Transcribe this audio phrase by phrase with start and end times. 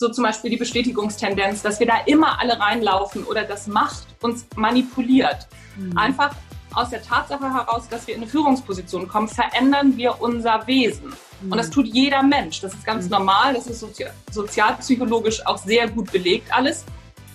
[0.00, 4.46] so zum Beispiel die Bestätigungstendenz, dass wir da immer alle reinlaufen oder das Macht uns
[4.56, 5.46] manipuliert.
[5.76, 5.96] Mhm.
[5.96, 6.34] Einfach
[6.72, 11.12] aus der Tatsache heraus, dass wir in eine Führungsposition kommen, verändern wir unser Wesen.
[11.42, 11.72] Und das mhm.
[11.72, 12.62] tut jeder Mensch.
[12.62, 13.10] Das ist ganz mhm.
[13.10, 13.52] normal.
[13.52, 16.86] Das ist sozi sozialpsychologisch auch sehr gut belegt alles.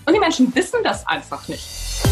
[0.08, 2.05] Und die Menschen wissen das einfach nicht.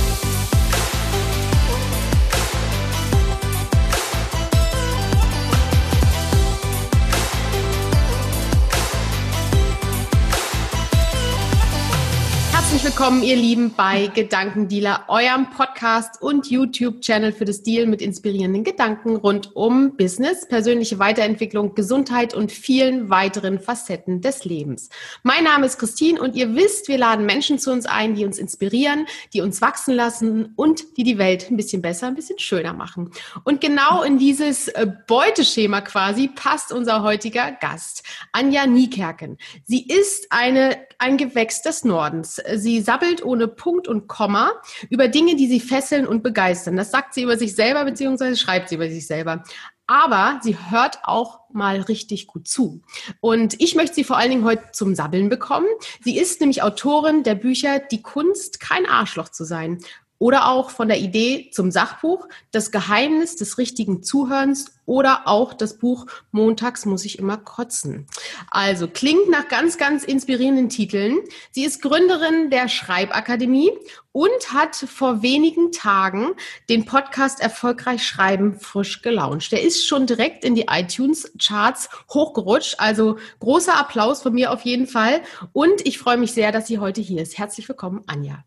[12.83, 18.65] Herzlich willkommen, ihr Lieben, bei Gedankendealer, eurem Podcast und YouTube-Channel für das Deal mit inspirierenden
[18.65, 24.89] Gedanken rund um Business, persönliche Weiterentwicklung, Gesundheit und vielen weiteren Facetten des Lebens.
[25.23, 28.37] Mein Name ist Christine und ihr wisst, wir laden Menschen zu uns ein, die uns
[28.37, 32.73] inspirieren, die uns wachsen lassen und die die Welt ein bisschen besser, ein bisschen schöner
[32.73, 33.11] machen.
[33.45, 39.37] Und genau in dieses äh, Beuteschema quasi passt unser heutiger Gast, Anja Niekerken.
[39.63, 42.41] Sie ist eine, ein Gewächs des Nordens.
[42.55, 44.51] Sie Sie sabbelt ohne Punkt und Komma
[44.89, 46.75] über Dinge, die sie fesseln und begeistern.
[46.75, 49.43] Das sagt sie über sich selber, beziehungsweise schreibt sie über sich selber.
[49.85, 52.81] Aber sie hört auch mal richtig gut zu.
[53.19, 55.67] Und ich möchte sie vor allen Dingen heute zum Sabbeln bekommen.
[56.03, 59.77] Sie ist nämlich Autorin der Bücher Die Kunst, kein Arschloch zu sein
[60.19, 65.77] oder auch von der Idee zum Sachbuch, das Geheimnis des richtigen Zuhörens oder auch das
[65.77, 68.07] Buch Montags muss ich immer kotzen.
[68.49, 71.19] Also klingt nach ganz, ganz inspirierenden Titeln.
[71.51, 73.71] Sie ist Gründerin der Schreibakademie
[74.11, 76.31] und hat vor wenigen Tagen
[76.69, 79.51] den Podcast Erfolgreich Schreiben frisch gelauncht.
[79.51, 82.75] Der ist schon direkt in die iTunes-Charts hochgerutscht.
[82.79, 85.21] Also großer Applaus von mir auf jeden Fall.
[85.51, 87.37] Und ich freue mich sehr, dass sie heute hier ist.
[87.37, 88.43] Herzlich willkommen, Anja.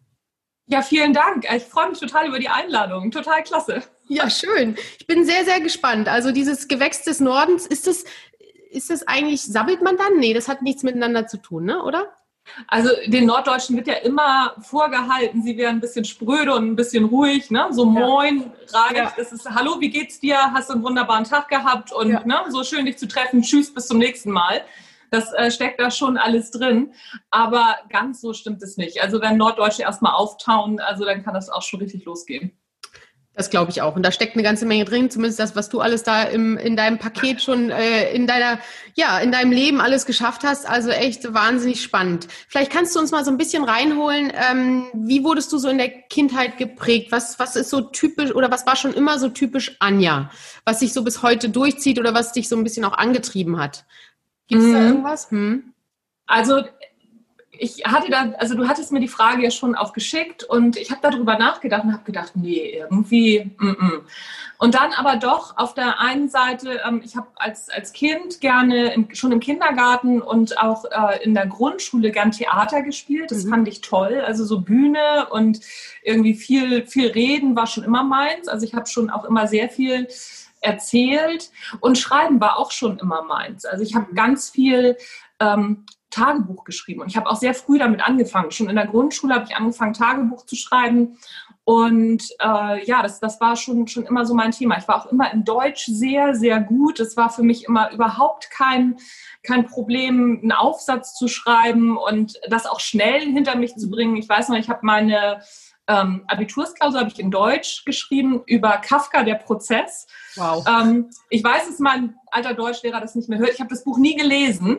[0.67, 1.47] Ja, vielen Dank.
[1.55, 3.11] Ich freue mich total über die Einladung.
[3.11, 3.83] Total klasse.
[4.09, 4.77] Ja, schön.
[4.98, 6.08] Ich bin sehr, sehr gespannt.
[6.08, 8.05] Also dieses Gewächs des Nordens, ist das,
[8.70, 10.19] ist das eigentlich, sabbelt man dann?
[10.19, 11.83] Nee, das hat nichts miteinander zu tun, ne?
[11.83, 12.12] oder?
[12.69, 17.05] Also den Norddeutschen wird ja immer vorgehalten, sie wären ein bisschen spröde und ein bisschen
[17.05, 17.67] ruhig, ne?
[17.70, 18.95] So moin, ja.
[18.95, 19.12] ja.
[19.17, 20.52] das ist Hallo, wie geht's dir?
[20.52, 22.24] Hast du einen wunderbaren Tag gehabt und ja.
[22.24, 23.42] ne, so schön dich zu treffen.
[23.42, 24.63] Tschüss, bis zum nächsten Mal.
[25.16, 26.92] Das äh, steckt da schon alles drin.
[27.30, 29.02] Aber ganz so stimmt es nicht.
[29.02, 32.52] Also wenn Norddeutsche erstmal auftauen, also dann kann das auch schon richtig losgehen.
[33.36, 33.96] Das glaube ich auch.
[33.96, 36.74] Und da steckt eine ganze Menge drin, zumindest das, was du alles da im, in
[36.74, 38.58] deinem Paket schon äh, in deiner,
[38.94, 40.66] ja, in deinem Leben alles geschafft hast.
[40.66, 42.28] Also echt wahnsinnig spannend.
[42.48, 44.33] Vielleicht kannst du uns mal so ein bisschen reinholen.
[44.34, 47.12] Ähm, wie wurdest du so in der Kindheit geprägt?
[47.12, 50.30] Was, was ist so typisch oder was war schon immer so typisch Anja?
[50.64, 53.84] Was sich so bis heute durchzieht oder was dich so ein bisschen auch angetrieben hat?
[54.48, 54.73] Gibt es mhm.
[54.73, 55.30] da irgendwas?
[55.30, 55.73] Hm?
[56.27, 56.62] Also
[57.58, 60.90] ich hatte da, also du hattest mir die Frage ja schon auch geschickt und ich
[60.90, 63.51] habe darüber nachgedacht und habe gedacht, nee, irgendwie.
[63.58, 64.01] Mm -mm.
[64.58, 68.95] Und dann aber doch auf der einen Seite, ähm, ich habe als, als Kind gerne
[68.95, 73.30] im, schon im Kindergarten und auch äh, in der Grundschule gern Theater gespielt.
[73.30, 73.51] Das mhm.
[73.51, 74.23] fand ich toll.
[74.24, 75.61] Also so Bühne und
[76.02, 78.48] irgendwie viel, viel Reden war schon immer meins.
[78.48, 80.08] Also ich habe schon auch immer sehr viel
[80.61, 81.50] erzählt
[81.80, 83.64] und Schreiben war auch schon immer meins.
[83.64, 84.96] Also ich habe ganz viel
[85.40, 88.50] ähm, Tagebuch geschrieben und ich habe auch sehr früh damit angefangen.
[88.50, 91.18] Schon in der Grundschule habe ich angefangen, Tagebuch zu schreiben
[91.68, 94.78] und äh, ja, das, das war schon, schon immer so mein Thema.
[94.78, 97.00] Ich war auch immer in Deutsch sehr, sehr gut.
[97.00, 98.98] Es war für mich immer überhaupt kein,
[99.42, 104.14] kein Problem, einen Aufsatz zu schreiben und das auch schnell hinter mich zu bringen.
[104.14, 105.40] Ich weiß noch, ich habe meine
[105.89, 110.07] ähm, Abitursklausur habe ich in Deutsch geschrieben über Kafka, der Prozess.
[110.35, 110.67] Wow.
[110.69, 113.52] Ähm, ich weiß, dass mein alter Deutschlehrer das nicht mehr hört.
[113.52, 114.79] Ich habe das Buch nie gelesen.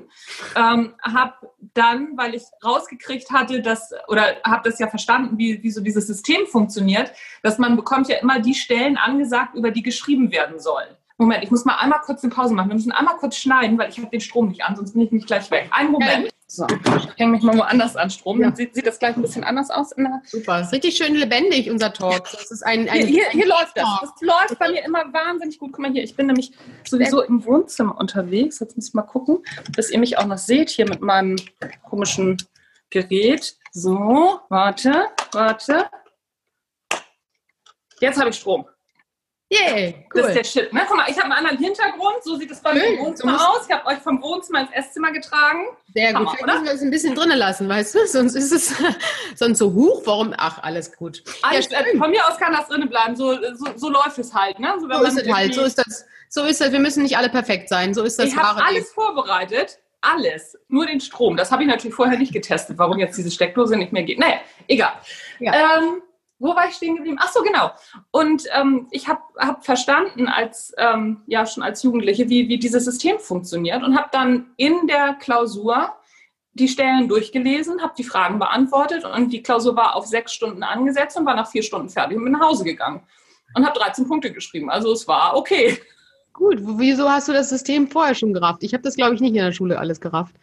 [0.55, 1.33] Ähm, habe
[1.73, 6.07] dann, weil ich rausgekriegt hatte, dass, oder habe das ja verstanden, wie, wie so dieses
[6.07, 10.89] System funktioniert, dass man bekommt ja immer die Stellen angesagt, über die geschrieben werden sollen.
[11.17, 12.69] Moment, ich muss mal einmal kurz eine Pause machen.
[12.69, 15.11] Wir müssen einmal kurz schneiden, weil ich habe den Strom nicht an, sonst bin ich
[15.11, 15.67] nicht gleich weg.
[15.71, 16.29] Einen Moment.
[16.49, 18.39] So, ich hänge mich mal woanders an Strom.
[18.41, 19.93] Dann sieht, sieht, das gleich ein bisschen anders aus.
[20.23, 22.23] Super, ist richtig schön lebendig, unser Talk.
[22.31, 23.85] Das ist ein, ein, hier, hier, hier läuft das.
[23.99, 25.73] Das läuft bei mir immer wahnsinnig gut.
[25.73, 26.53] Guck mal hier, ich bin nämlich
[26.85, 28.59] sowieso im Wohnzimmer unterwegs.
[28.59, 29.39] Jetzt muss ich mal gucken,
[29.75, 31.35] dass ihr mich auch noch seht hier mit meinem
[31.83, 32.37] komischen
[32.91, 33.57] Gerät.
[33.73, 35.89] So, warte, warte.
[37.99, 38.65] Jetzt habe ich Strom.
[39.49, 40.21] Yay, cool.
[40.21, 40.73] Das ist der Shit.
[40.73, 40.81] Ne?
[40.87, 42.21] Guck mal, ich habe einen anderen Hintergrund.
[42.21, 43.65] So sieht es bei mir im Wohnzimmer aus.
[43.65, 45.67] Ich habe euch vom Wohnzimmer ins Esszimmer getragen.
[45.93, 46.29] Sehr gut.
[46.31, 47.99] Vielleicht müssen wir es ein bisschen drinnen lassen, weißt du?
[48.07, 48.75] Sonst ist es
[49.35, 50.01] sonst so hoch.
[50.03, 50.33] Warum?
[50.37, 51.23] Ach, alles gut.
[51.43, 53.15] Alles, ja, von mir aus kann das drinnen bleiben.
[53.15, 54.59] So, so, so, läuft es halt.
[54.59, 54.73] Ne?
[54.79, 55.53] So, so ist es halt.
[55.53, 56.05] So ist das.
[56.27, 56.73] So ist das.
[56.73, 57.93] Wir müssen nicht alle perfekt sein.
[57.93, 58.27] So ist das.
[58.27, 59.79] Ich habe alles vorbereitet.
[60.01, 60.57] Alles.
[60.67, 61.37] Nur den Strom.
[61.37, 64.19] Das habe ich natürlich vorher nicht getestet, warum jetzt diese Steckdose nicht mehr geht.
[64.19, 64.93] Naja, egal.
[65.39, 65.53] Ja.
[65.53, 66.01] Ähm,
[66.39, 67.17] wo war ich stehen geblieben?
[67.19, 67.71] Ach so, genau.
[68.11, 72.85] Und ähm, ich habe hab verstanden, als ähm, ja schon als Jugendliche, wie, wie dieses
[72.85, 75.93] System funktioniert und habe dann in der Klausur
[76.53, 81.17] die Stellen durchgelesen, habe die Fragen beantwortet und die Klausur war auf sechs Stunden angesetzt
[81.17, 83.03] und war nach vier Stunden fertig und bin nach Hause gegangen
[83.55, 84.69] und habe 13 Punkte geschrieben.
[84.69, 85.79] Also es war okay.
[86.33, 88.61] Gut, wieso hast du das System vorher schon gerafft?
[88.61, 90.35] Ich habe das, glaube ich, nicht in der Schule alles gerafft.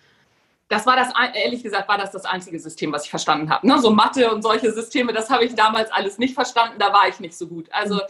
[0.74, 3.64] Das war das, ehrlich gesagt, war das das einzige System, was ich verstanden habe.
[3.64, 3.78] Ne?
[3.78, 7.20] So Mathe und solche Systeme, das habe ich damals alles nicht verstanden, da war ich
[7.20, 7.68] nicht so gut.
[7.70, 8.00] Also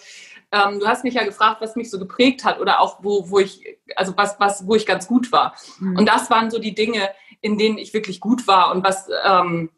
[0.50, 3.38] ähm, du hast mich ja gefragt, was mich so geprägt hat oder auch wo, wo
[3.38, 5.55] ich, also was, was, wo ich ganz gut war.
[5.78, 5.99] Mhm.
[5.99, 7.11] Und das waren so die Dinge,
[7.43, 9.69] in denen ich wirklich gut war und was, ähm,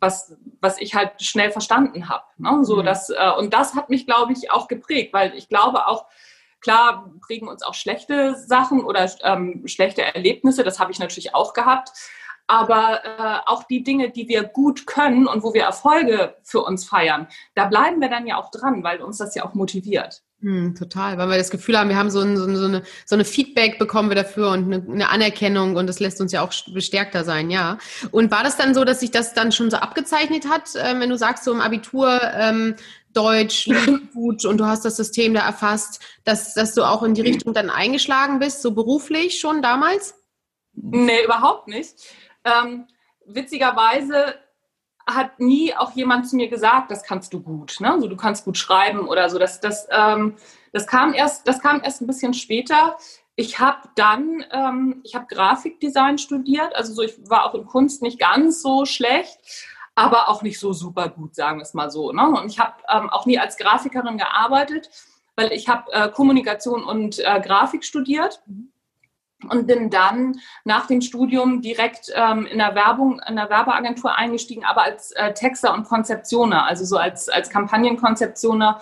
[0.00, 2.24] was, was ich halt schnell verstanden habe.
[2.38, 2.64] Ne?
[2.64, 2.86] So, mhm.
[2.86, 6.06] das, äh, und das hat mich, glaube ich, auch geprägt, weil ich glaube auch,
[6.60, 11.52] klar prägen uns auch schlechte Sachen oder ähm, schlechte Erlebnisse, das habe ich natürlich auch
[11.52, 11.92] gehabt.
[12.46, 16.84] Aber äh, auch die Dinge, die wir gut können und wo wir Erfolge für uns
[16.84, 20.22] feiern, da bleiben wir dann ja auch dran, weil uns das ja auch motiviert.
[20.42, 23.24] Hm, total, weil wir das Gefühl haben, wir haben so, ein, so, eine, so eine
[23.24, 27.22] Feedback bekommen wir dafür und eine, eine, Anerkennung und das lässt uns ja auch bestärkter
[27.22, 27.78] sein, ja.
[28.10, 31.10] Und war das dann so, dass sich das dann schon so abgezeichnet hat, äh, wenn
[31.10, 32.74] du sagst, so im Abitur ähm,
[33.12, 33.68] Deutsch,
[34.14, 37.54] gut und du hast das System da erfasst, dass, dass du auch in die Richtung
[37.54, 40.14] dann eingeschlagen bist, so beruflich schon damals?
[40.74, 41.94] Nee, überhaupt nicht.
[42.44, 42.86] Ähm,
[43.26, 44.34] witzigerweise
[45.06, 47.92] hat nie auch jemand zu mir gesagt, das kannst du gut, ne?
[47.92, 49.38] Also du kannst gut schreiben oder so.
[49.38, 50.36] Das, das, ähm,
[50.72, 52.96] das kam erst, das kam erst ein bisschen später.
[53.34, 58.02] Ich habe dann, ähm, ich habe Grafikdesign studiert, also so, ich war auch in Kunst
[58.02, 59.38] nicht ganz so schlecht,
[59.94, 62.12] aber auch nicht so super gut, sagen wir es mal so.
[62.12, 62.28] Ne?
[62.28, 64.90] Und ich habe ähm, auch nie als Grafikerin gearbeitet,
[65.34, 68.42] weil ich habe äh, Kommunikation und äh, Grafik studiert.
[68.46, 68.71] Mhm
[69.48, 74.64] und bin dann nach dem Studium direkt ähm, in der Werbung, in der Werbeagentur eingestiegen,
[74.64, 78.80] aber als äh, Texter und Konzeptioner, also so als, als Kampagnenkonzeptioner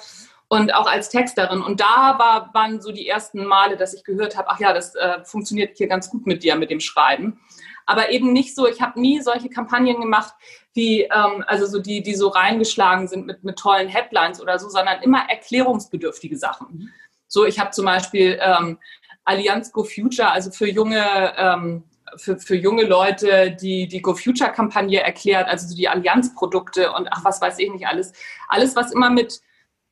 [0.49, 1.63] und auch als Texterin.
[1.63, 4.95] Und da war, waren so die ersten Male, dass ich gehört habe, ach ja, das
[4.97, 7.41] äh, funktioniert hier ganz gut mit dir, mit dem Schreiben.
[7.87, 10.35] Aber eben nicht so, ich habe nie solche Kampagnen gemacht,
[10.75, 14.69] wie, ähm, also so die, die so reingeschlagen sind mit, mit tollen Headlines oder so,
[14.69, 16.93] sondern immer erklärungsbedürftige Sachen.
[17.27, 18.79] So, ich habe zum Beispiel ähm,
[19.31, 21.05] Allianz Go Future, also für junge,
[21.37, 21.85] ähm,
[22.17, 27.09] für, für junge Leute, die die Go Future Kampagne erklärt, also so die Allianz-Produkte und
[27.13, 28.13] ach, was weiß ich nicht alles.
[28.49, 29.41] Alles, was immer mit,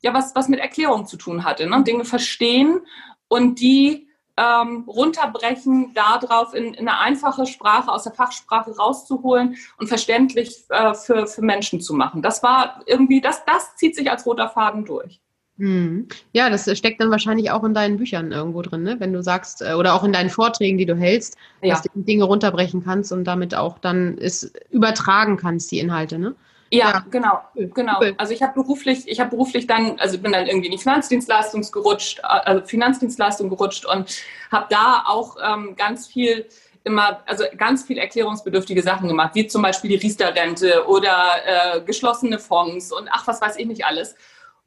[0.02, 1.68] ja, was, was mit Erklärung zu tun hatte.
[1.68, 1.84] Ne?
[1.84, 2.80] Dinge verstehen
[3.28, 9.86] und die ähm, runterbrechen, darauf in, in, eine einfache Sprache aus der Fachsprache rauszuholen und
[9.86, 12.22] verständlich äh, für, für Menschen zu machen.
[12.22, 15.20] Das war irgendwie, das, das zieht sich als roter Faden durch.
[15.58, 16.06] Hm.
[16.32, 18.96] Ja, das steckt dann wahrscheinlich auch in deinen Büchern irgendwo drin, ne?
[19.00, 21.74] wenn du sagst, äh, oder auch in deinen Vorträgen, die du hältst, ja.
[21.74, 26.34] dass du Dinge runterbrechen kannst und damit auch dann es übertragen kannst, die Inhalte, ne?
[26.70, 27.04] Ja, ja.
[27.10, 28.00] genau, genau.
[28.18, 31.62] Also ich habe beruflich, ich habe beruflich dann, also bin dann irgendwie in die Finanzdienstleistung
[31.72, 34.22] gerutscht, äh, also Finanzdienstleistung gerutscht und
[34.52, 36.46] habe da auch ähm, ganz viel
[36.84, 42.38] immer, also ganz viel erklärungsbedürftige Sachen gemacht, wie zum Beispiel die Riester-Rente oder äh, geschlossene
[42.38, 44.14] Fonds und ach, was weiß ich nicht alles.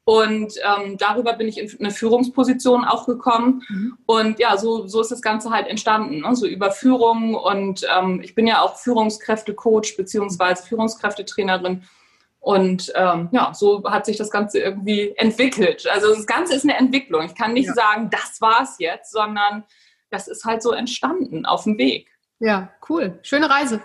[0.03, 3.63] Und ähm, darüber bin ich in eine Führungsposition auch gekommen.
[3.69, 3.97] Mhm.
[4.05, 6.21] Und ja, so, so ist das Ganze halt entstanden.
[6.21, 6.35] Ne?
[6.35, 7.35] So über Führung.
[7.35, 11.83] Und ähm, ich bin ja auch Führungskräftecoach beziehungsweise Führungskräftetrainerin.
[12.39, 15.87] Und ähm, ja, so hat sich das Ganze irgendwie entwickelt.
[15.87, 17.23] Also das Ganze ist eine Entwicklung.
[17.23, 17.73] Ich kann nicht ja.
[17.73, 19.63] sagen, das war's jetzt, sondern
[20.09, 22.09] das ist halt so entstanden auf dem Weg.
[22.39, 23.19] Ja, cool.
[23.21, 23.81] Schöne Reise.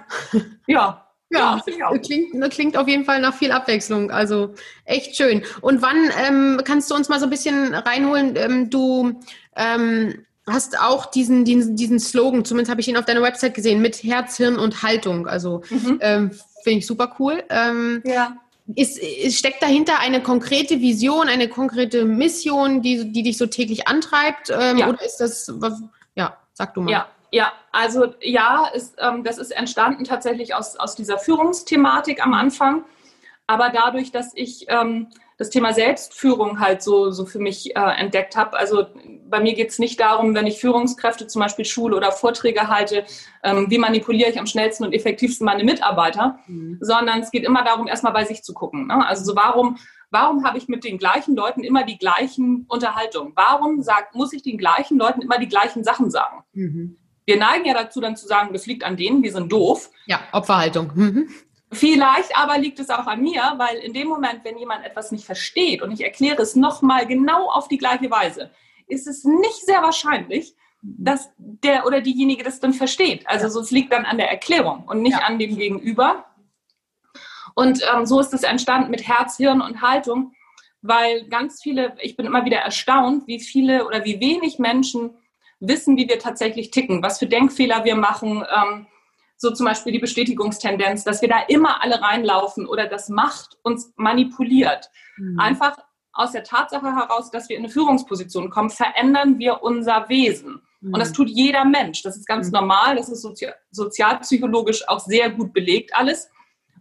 [0.66, 4.10] Ja, ja, ja klingt, klingt auf jeden Fall nach viel Abwechslung.
[4.10, 4.54] Also
[4.84, 5.42] echt schön.
[5.60, 8.34] Und wann ähm, kannst du uns mal so ein bisschen reinholen?
[8.36, 9.20] Ähm, du
[9.56, 13.82] ähm, hast auch diesen, diesen, diesen Slogan, zumindest habe ich ihn auf deiner Website gesehen,
[13.82, 15.26] mit Herz, Hirn und Haltung.
[15.26, 15.98] Also mhm.
[16.00, 16.30] ähm,
[16.62, 17.42] finde ich super cool.
[17.50, 18.36] Ähm, ja.
[18.74, 23.86] Ist, ist, steckt dahinter eine konkrete Vision, eine konkrete Mission, die, die dich so täglich
[23.86, 24.50] antreibt?
[24.50, 24.88] Ähm, ja.
[24.88, 25.52] Oder ist das,
[26.16, 26.90] ja, sag du mal.
[26.90, 32.32] Ja, ja, also ja, ist, ähm, das ist entstanden tatsächlich aus, aus dieser Führungsthematik am
[32.32, 32.84] Anfang.
[33.46, 38.36] Aber dadurch, dass ich ähm, das Thema Selbstführung halt so, so für mich äh, entdeckt
[38.36, 38.86] habe, also
[39.28, 43.04] bei mir geht es nicht darum, wenn ich Führungskräfte zum Beispiel schule oder Vorträge halte,
[43.44, 46.78] ähm, wie manipuliere ich am schnellsten und effektivsten meine Mitarbeiter, mhm.
[46.80, 48.86] sondern es geht immer darum, erstmal bei sich zu gucken.
[48.86, 49.06] Ne?
[49.06, 49.76] Also so warum
[50.10, 53.32] Warum habe ich mit den gleichen Leuten immer die gleichen Unterhaltungen?
[53.34, 56.44] Warum sagt, muss ich den gleichen Leuten immer die gleichen Sachen sagen?
[56.52, 56.96] Mhm.
[57.26, 59.90] Wir neigen ja dazu, dann zu sagen, das liegt an denen, die sind doof.
[60.06, 60.92] Ja, Opferhaltung.
[60.94, 61.28] Mhm.
[61.72, 65.26] Vielleicht aber liegt es auch an mir, weil in dem Moment, wenn jemand etwas nicht
[65.26, 68.50] versteht und ich erkläre es nochmal genau auf die gleiche Weise,
[68.86, 73.28] ist es nicht sehr wahrscheinlich, dass der oder diejenige das dann versteht.
[73.28, 75.26] Also so, es liegt dann an der Erklärung und nicht ja.
[75.26, 76.26] an dem Gegenüber.
[77.56, 80.34] Und ähm, so ist es entstanden mit Herz, Hirn und Haltung,
[80.82, 85.10] weil ganz viele, ich bin immer wieder erstaunt, wie viele oder wie wenig Menschen
[85.60, 88.86] wissen, wie wir tatsächlich ticken, was für Denkfehler wir machen, ähm,
[89.38, 93.92] so zum Beispiel die Bestätigungstendenz, dass wir da immer alle reinlaufen oder das Macht uns
[93.96, 94.90] manipuliert.
[95.18, 95.38] Mhm.
[95.38, 95.76] Einfach
[96.12, 100.62] aus der Tatsache heraus, dass wir in eine Führungsposition kommen, verändern wir unser Wesen.
[100.80, 100.94] Mhm.
[100.94, 101.14] Und das mhm.
[101.14, 102.02] tut jeder Mensch.
[102.02, 102.54] Das ist ganz mhm.
[102.54, 102.96] normal.
[102.96, 106.30] Das ist sozi sozialpsychologisch auch sehr gut belegt alles.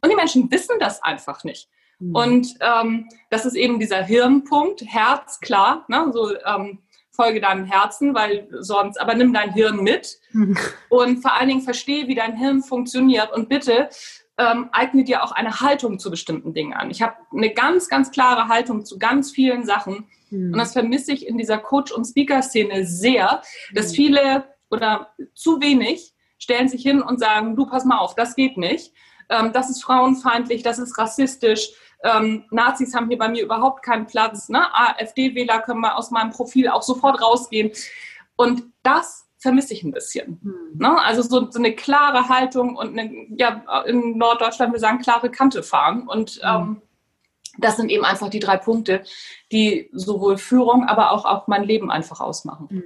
[0.01, 1.67] Und die Menschen wissen das einfach nicht.
[2.00, 2.15] Mhm.
[2.15, 6.10] Und ähm, das ist eben dieser Hirnpunkt, Herz, klar, ne?
[6.13, 6.79] so ähm,
[7.15, 10.57] folge deinem Herzen, weil sonst, aber nimm dein Hirn mit mhm.
[10.89, 13.89] und vor allen Dingen verstehe, wie dein Hirn funktioniert und bitte
[14.38, 16.91] ähm, eigne dir auch eine Haltung zu bestimmten Dingen an.
[16.91, 20.53] Ich habe eine ganz, ganz klare Haltung zu ganz vielen Sachen mhm.
[20.53, 23.41] und das vermisse ich in dieser Coach- und Speaker-Szene sehr,
[23.74, 23.95] dass mhm.
[23.95, 28.57] viele oder zu wenig stellen sich hin und sagen, du pass mal auf, das geht
[28.57, 28.93] nicht,
[29.29, 31.72] ähm, das ist frauenfeindlich, das ist rassistisch,
[32.04, 34.50] ähm, Nazis haben hier bei mir überhaupt keinen Platz.
[34.50, 34.62] Ne?
[34.74, 37.72] AfD-Wähler können mal aus meinem Profil auch sofort rausgehen.
[38.36, 40.40] Und das vermisse ich ein bisschen.
[40.42, 40.78] Hm.
[40.78, 41.02] Ne?
[41.02, 45.64] Also so, so, eine klare Haltung und eine, ja, in Norddeutschland wir sagen klare Kante
[45.64, 46.08] fahren.
[46.08, 46.42] Und hm.
[46.44, 46.82] ähm,
[47.58, 49.04] das sind eben einfach die drei Punkte,
[49.52, 52.68] die sowohl Führung, aber auch, auch mein Leben einfach ausmachen.
[52.70, 52.84] Hm.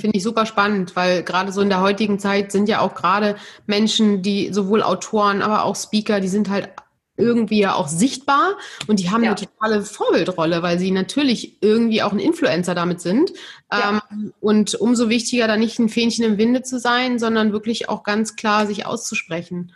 [0.00, 3.36] Finde ich super spannend, weil gerade so in der heutigen Zeit sind ja auch gerade
[3.66, 6.70] Menschen, die sowohl Autoren, aber auch Speaker, die sind halt
[7.16, 8.56] irgendwie ja auch sichtbar
[8.88, 9.30] und die haben ja.
[9.30, 13.32] eine totale Vorbildrolle, weil sie natürlich irgendwie auch ein Influencer damit sind.
[13.72, 14.02] Ja.
[14.10, 18.02] Ähm, und umso wichtiger, da nicht ein Fähnchen im Winde zu sein, sondern wirklich auch
[18.02, 19.72] ganz klar sich auszusprechen.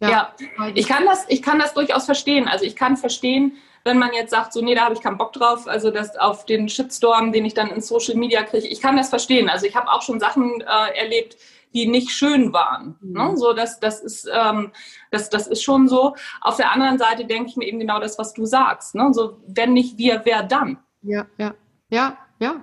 [0.00, 0.34] Ja, ja.
[0.74, 2.48] ich kann das, ich kann das durchaus verstehen.
[2.48, 3.52] Also ich kann verstehen,
[3.84, 6.46] wenn man jetzt sagt, so, nee, da habe ich keinen Bock drauf, also das auf
[6.46, 9.48] den Shitstorm, den ich dann in Social Media kriege, ich kann das verstehen.
[9.48, 11.36] Also ich habe auch schon Sachen äh, erlebt,
[11.74, 12.96] die nicht schön waren.
[13.00, 13.12] Mhm.
[13.12, 13.36] Ne?
[13.36, 14.72] So, das, das, ist, ähm,
[15.10, 16.14] das, das ist schon so.
[16.40, 18.94] Auf der anderen Seite denke ich mir eben genau das, was du sagst.
[18.94, 19.10] Ne?
[19.12, 20.78] So, wenn nicht wir, wer dann?
[21.02, 21.54] Ja, ja,
[21.90, 22.60] ja, ja.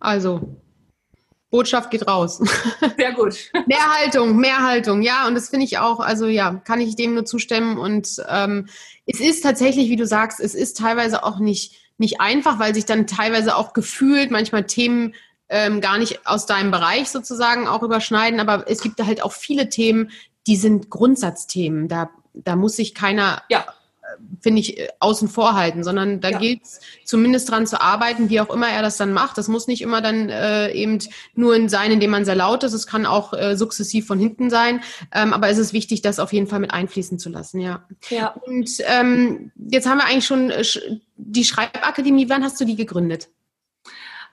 [0.00, 0.40] Also,
[1.52, 2.38] Botschaft geht raus.
[2.96, 3.36] Sehr gut.
[3.66, 5.02] mehr Haltung, mehr Haltung.
[5.02, 7.78] Ja, und das finde ich auch, also ja, kann ich dem nur zustimmen.
[7.78, 8.68] Und ähm,
[9.06, 12.86] es ist tatsächlich, wie du sagst, es ist teilweise auch nicht, nicht einfach, weil sich
[12.86, 15.14] dann teilweise auch gefühlt manchmal Themen
[15.52, 19.32] ähm, gar nicht aus deinem Bereich sozusagen auch überschneiden, aber es gibt da halt auch
[19.32, 20.10] viele Themen,
[20.46, 21.88] die sind Grundsatzthemen.
[21.88, 23.60] Da, da muss sich keiner, ja.
[23.60, 26.38] Äh, finde ich, äh, außen vor halten, sondern da ja.
[26.38, 29.36] gilt es zumindest dran zu arbeiten, wie auch immer er das dann macht.
[29.36, 30.98] Das muss nicht immer dann äh, eben
[31.34, 32.72] nur sein, indem man sehr laut ist.
[32.72, 34.80] Es kann auch äh, sukzessiv von hinten sein.
[35.12, 37.86] Ähm, aber es ist wichtig, das auf jeden Fall mit einfließen zu lassen, ja.
[38.08, 38.28] ja.
[38.28, 40.64] Und ähm, jetzt haben wir eigentlich schon äh,
[41.16, 42.30] die Schreibakademie.
[42.30, 43.28] Wann hast du die gegründet?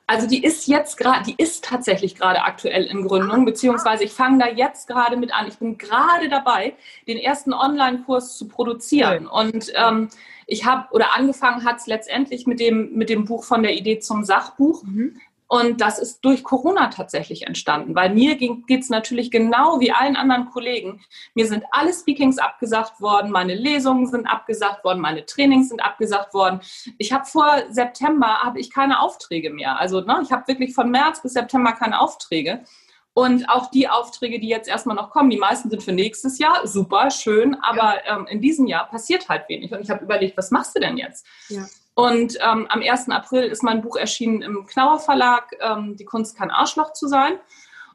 [0.09, 4.39] Also die ist jetzt gerade, die ist tatsächlich gerade aktuell in Gründung, beziehungsweise ich fange
[4.39, 5.47] da jetzt gerade mit an.
[5.47, 6.73] Ich bin gerade dabei,
[7.07, 9.27] den ersten Online-Kurs zu produzieren.
[9.27, 10.09] Und ähm,
[10.47, 13.99] ich habe oder angefangen hat es letztendlich mit dem, mit dem Buch von der Idee
[13.99, 14.81] zum Sachbuch.
[14.81, 15.21] Mhm.
[15.51, 20.15] Und das ist durch Corona tatsächlich entstanden, weil mir geht es natürlich genau wie allen
[20.15, 21.01] anderen Kollegen.
[21.33, 26.35] Mir sind alle Speakings abgesagt worden, meine Lesungen sind abgesagt worden, meine Trainings sind abgesagt
[26.35, 26.61] worden.
[26.99, 29.79] Ich habe vor September habe ich keine Aufträge mehr.
[29.79, 32.63] Also ne, ich habe wirklich von März bis September keine Aufträge.
[33.15, 36.67] Und auch die Aufträge, die jetzt erstmal noch kommen, die meisten sind für nächstes Jahr,
[36.67, 38.17] super, schön, aber ja.
[38.17, 39.73] ähm, in diesem Jahr passiert halt wenig.
[39.73, 41.25] Und ich habe überlegt, was machst du denn jetzt?
[41.49, 41.65] Ja.
[41.99, 43.09] Und ähm, am 1.
[43.09, 47.33] April ist mein Buch erschienen im Knauer Verlag, ähm, Die Kunst kann Arschloch zu sein.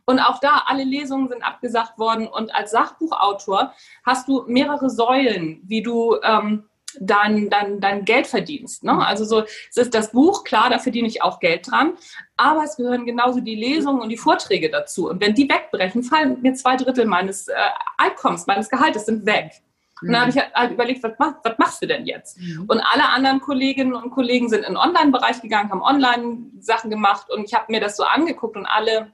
[0.05, 2.27] Und auch da, alle Lesungen sind abgesagt worden.
[2.27, 3.73] Und als Sachbuchautor
[4.05, 6.65] hast du mehrere Säulen, wie du ähm,
[7.01, 8.85] dein, dein, dein Geld verdienst.
[8.85, 8.93] Ne?
[9.07, 11.95] Also so, es ist das Buch, klar, da verdiene ich auch Geld dran.
[12.37, 15.09] Aber es gehören genauso die Lesungen und die Vorträge dazu.
[15.09, 17.55] Und wenn die wegbrechen, fallen mir zwei Drittel meines äh,
[17.97, 19.63] Einkommens, meines Gehaltes sind weg.
[20.03, 22.39] Und dann habe ich halt überlegt, was, mach, was machst du denn jetzt?
[22.39, 22.65] Mhm.
[22.67, 27.45] Und alle anderen Kolleginnen und Kollegen sind in den Online-Bereich gegangen, haben Online-Sachen gemacht und
[27.45, 29.13] ich habe mir das so angeguckt und alle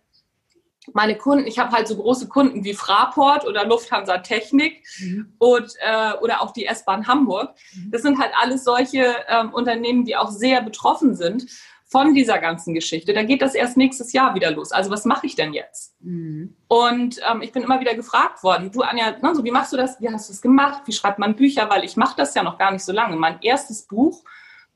[0.93, 5.35] meine Kunden, ich habe halt so große Kunden wie Fraport oder Lufthansa Technik mhm.
[5.39, 7.55] und, äh, oder auch die S-Bahn Hamburg.
[7.75, 7.91] Mhm.
[7.91, 11.47] Das sind halt alles solche ähm, Unternehmen, die auch sehr betroffen sind
[11.91, 13.13] von dieser ganzen Geschichte.
[13.13, 14.71] Da geht das erst nächstes Jahr wieder los.
[14.71, 16.01] Also was mache ich denn jetzt?
[16.01, 16.57] Mhm.
[16.69, 19.77] Und ähm, ich bin immer wieder gefragt worden, du Anja, ne, so, wie machst du
[19.77, 20.01] das?
[20.01, 20.83] Wie hast du das gemacht?
[20.87, 21.69] Wie schreibt man Bücher?
[21.69, 23.17] Weil ich mache das ja noch gar nicht so lange.
[23.17, 24.23] Mein erstes Buch,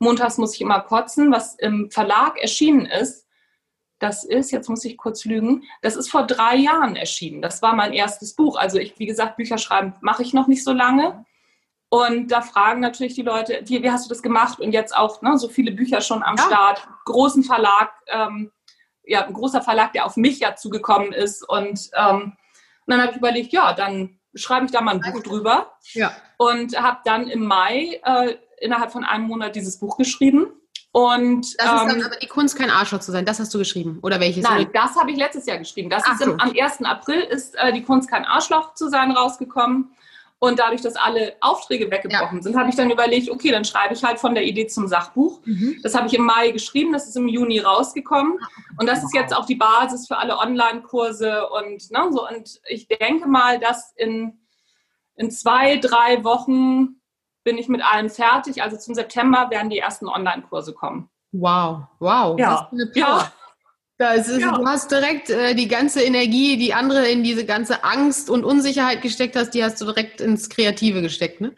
[0.00, 3.24] Montags muss ich immer kotzen, was im Verlag erschienen ist,
[4.00, 7.40] das ist, jetzt muss ich kurz lügen, das ist vor drei Jahren erschienen.
[7.40, 8.56] Das war mein erstes Buch.
[8.56, 11.24] Also ich, wie gesagt, Bücher schreiben mache ich noch nicht so lange.
[11.94, 14.58] Und da fragen natürlich die Leute, wie, wie hast du das gemacht?
[14.58, 16.42] Und jetzt auch ne, so viele Bücher schon am ja.
[16.42, 18.50] Start, großen Verlag, ähm,
[19.04, 21.48] ja, ein großer Verlag, der auf mich ja zugekommen ist.
[21.48, 22.32] Und, ähm,
[22.86, 25.72] und dann habe ich überlegt, ja, dann schreibe ich da mal ein Buch drüber.
[25.92, 26.10] Ja.
[26.36, 30.48] Und habe dann im Mai äh, innerhalb von einem Monat dieses Buch geschrieben.
[30.90, 33.24] Und das ist dann ähm, aber die Kunst, kein Arschloch zu sein.
[33.24, 34.42] Das hast du geschrieben oder welches?
[34.42, 35.90] Nein, das habe ich letztes Jahr geschrieben.
[35.90, 36.82] Das Ach ist im, am 1.
[36.82, 39.94] April ist äh, die Kunst, kein Arschloch zu sein rausgekommen.
[40.38, 42.42] Und dadurch, dass alle Aufträge weggebrochen ja.
[42.42, 45.40] sind, habe ich dann überlegt, okay, dann schreibe ich halt von der Idee zum Sachbuch.
[45.44, 45.80] Mhm.
[45.82, 48.38] Das habe ich im Mai geschrieben, das ist im Juni rausgekommen.
[48.78, 52.28] Und das ist jetzt auch die Basis für alle Online-Kurse und ne, so.
[52.28, 54.38] Und ich denke mal, dass in,
[55.16, 57.00] in zwei, drei Wochen
[57.42, 58.62] bin ich mit allem fertig.
[58.62, 61.08] Also zum September werden die ersten Online-Kurse kommen.
[61.32, 62.38] Wow, wow.
[62.38, 62.70] Ja.
[62.94, 63.32] ja.
[63.96, 64.56] Das ist, ja.
[64.56, 69.02] Du hast direkt äh, die ganze Energie, die andere in diese ganze Angst und Unsicherheit
[69.02, 71.54] gesteckt hast, die hast du direkt ins Kreative gesteckt, ne?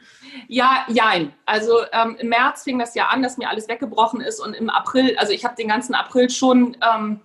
[0.48, 1.32] Ja, jein.
[1.46, 4.68] Also ähm, im März fing das ja an, dass mir alles weggebrochen ist und im
[4.68, 7.20] April, also ich habe den ganzen April schon ähm,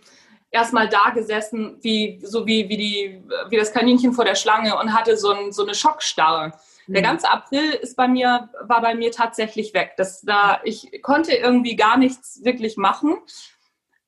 [0.50, 4.94] erstmal da gesessen, wie, so wie, wie, die, wie das Kaninchen vor der Schlange und
[4.94, 6.54] hatte so, ein, so eine Schockstarre.
[6.88, 6.94] Mhm.
[6.94, 9.94] Der ganze April ist bei mir, war bei mir tatsächlich weg.
[9.98, 13.18] Das, da, ich konnte irgendwie gar nichts wirklich machen.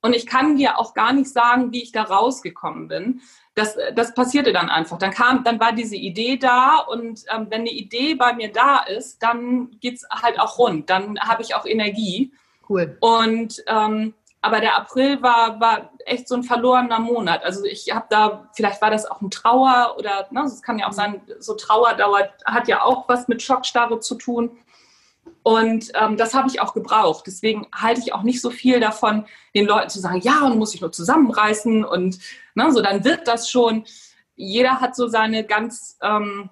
[0.03, 3.22] Und ich kann dir auch gar nicht sagen, wie ich da rausgekommen bin.
[3.55, 4.98] Das, das passierte dann einfach.
[4.98, 8.79] Dann kam, dann war diese Idee da und ähm, wenn eine Idee bei mir da
[8.79, 10.89] ist, dann geht es halt auch rund.
[10.89, 12.33] Dann habe ich auch Energie.
[12.67, 12.98] Cool.
[13.00, 17.45] Und ähm, aber der April war, war echt so ein verlorener Monat.
[17.45, 20.88] Also ich habe da, vielleicht war das auch ein Trauer oder, ne, es kann ja
[20.88, 20.95] auch mhm.
[20.95, 24.51] sein, so Trauer dauert, hat ja auch was mit Schockstarre zu tun.
[25.43, 27.25] Und ähm, das habe ich auch gebraucht.
[27.27, 30.73] Deswegen halte ich auch nicht so viel davon, den Leuten zu sagen, ja, und muss
[30.73, 32.17] ich nur zusammenreißen und
[32.55, 33.83] ne, so, dann wird das schon.
[34.35, 36.50] Jeder hat so seine ganz ähm,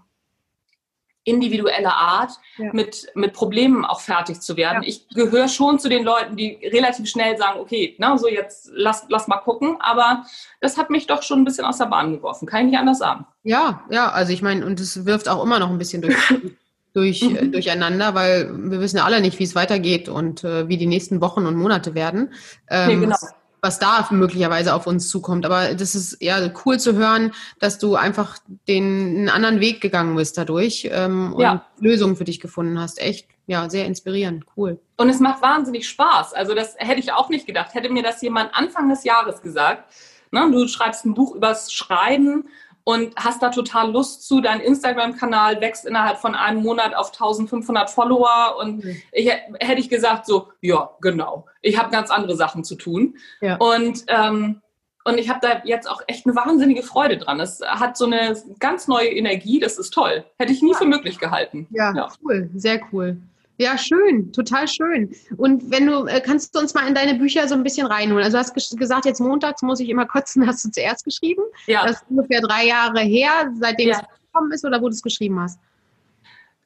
[1.23, 2.71] individuelle Art, ja.
[2.73, 4.81] mit, mit Problemen auch fertig zu werden.
[4.81, 4.89] Ja.
[4.89, 9.05] Ich gehöre schon zu den Leuten, die relativ schnell sagen, okay, na, so jetzt lass,
[9.07, 9.77] lass mal gucken.
[9.79, 10.25] Aber
[10.61, 12.47] das hat mich doch schon ein bisschen aus der Bahn geworfen.
[12.47, 13.25] Kann ich nicht anders sagen.
[13.43, 16.15] Ja, ja, also ich meine, und es wirft auch immer noch ein bisschen durch
[16.93, 17.51] durch, äh, mhm.
[17.51, 21.21] durcheinander, weil wir wissen ja alle nicht, wie es weitergeht und äh, wie die nächsten
[21.21, 22.33] Wochen und Monate werden.
[22.69, 23.15] Ähm, nee, genau.
[23.61, 25.45] was, da möglicherweise auf uns zukommt.
[25.45, 30.15] Aber das ist ja cool zu hören, dass du einfach den einen anderen Weg gegangen
[30.15, 31.65] bist dadurch ähm, und ja.
[31.79, 32.99] Lösungen für dich gefunden hast.
[32.99, 34.79] Echt, ja, sehr inspirierend, cool.
[34.97, 36.33] Und es macht wahnsinnig Spaß.
[36.33, 37.73] Also das hätte ich auch nicht gedacht.
[37.73, 39.85] Hätte mir das jemand Anfang des Jahres gesagt,
[40.31, 42.45] ne, du schreibst ein Buch übers Schreiben
[42.83, 44.41] und hast da total Lust zu.
[44.41, 49.01] Dein Instagram-Kanal wächst innerhalb von einem Monat auf 1500 Follower und mhm.
[49.11, 51.45] ich, hätte ich gesagt so, ja, genau.
[51.61, 53.15] Ich habe ganz andere Sachen zu tun.
[53.41, 53.55] Ja.
[53.57, 54.61] Und ähm,
[55.03, 57.39] und ich habe da jetzt auch echt eine wahnsinnige Freude dran.
[57.39, 60.23] Es hat so eine ganz neue Energie, das ist toll.
[60.37, 61.67] Hätte ich nie für möglich gehalten.
[61.71, 62.09] Ja, ja.
[62.23, 63.17] cool, sehr cool.
[63.61, 65.13] Ja, schön, total schön.
[65.37, 68.23] Und wenn du, äh, kannst du uns mal in deine Bücher so ein bisschen reinholen?
[68.23, 71.43] Also du hast gesagt, jetzt montags muss ich immer kotzen, hast du zuerst geschrieben?
[71.67, 71.85] Ja.
[71.85, 73.99] Das ist ungefähr drei Jahre her, seitdem ja.
[73.99, 75.59] es gekommen ist oder wo du es geschrieben hast?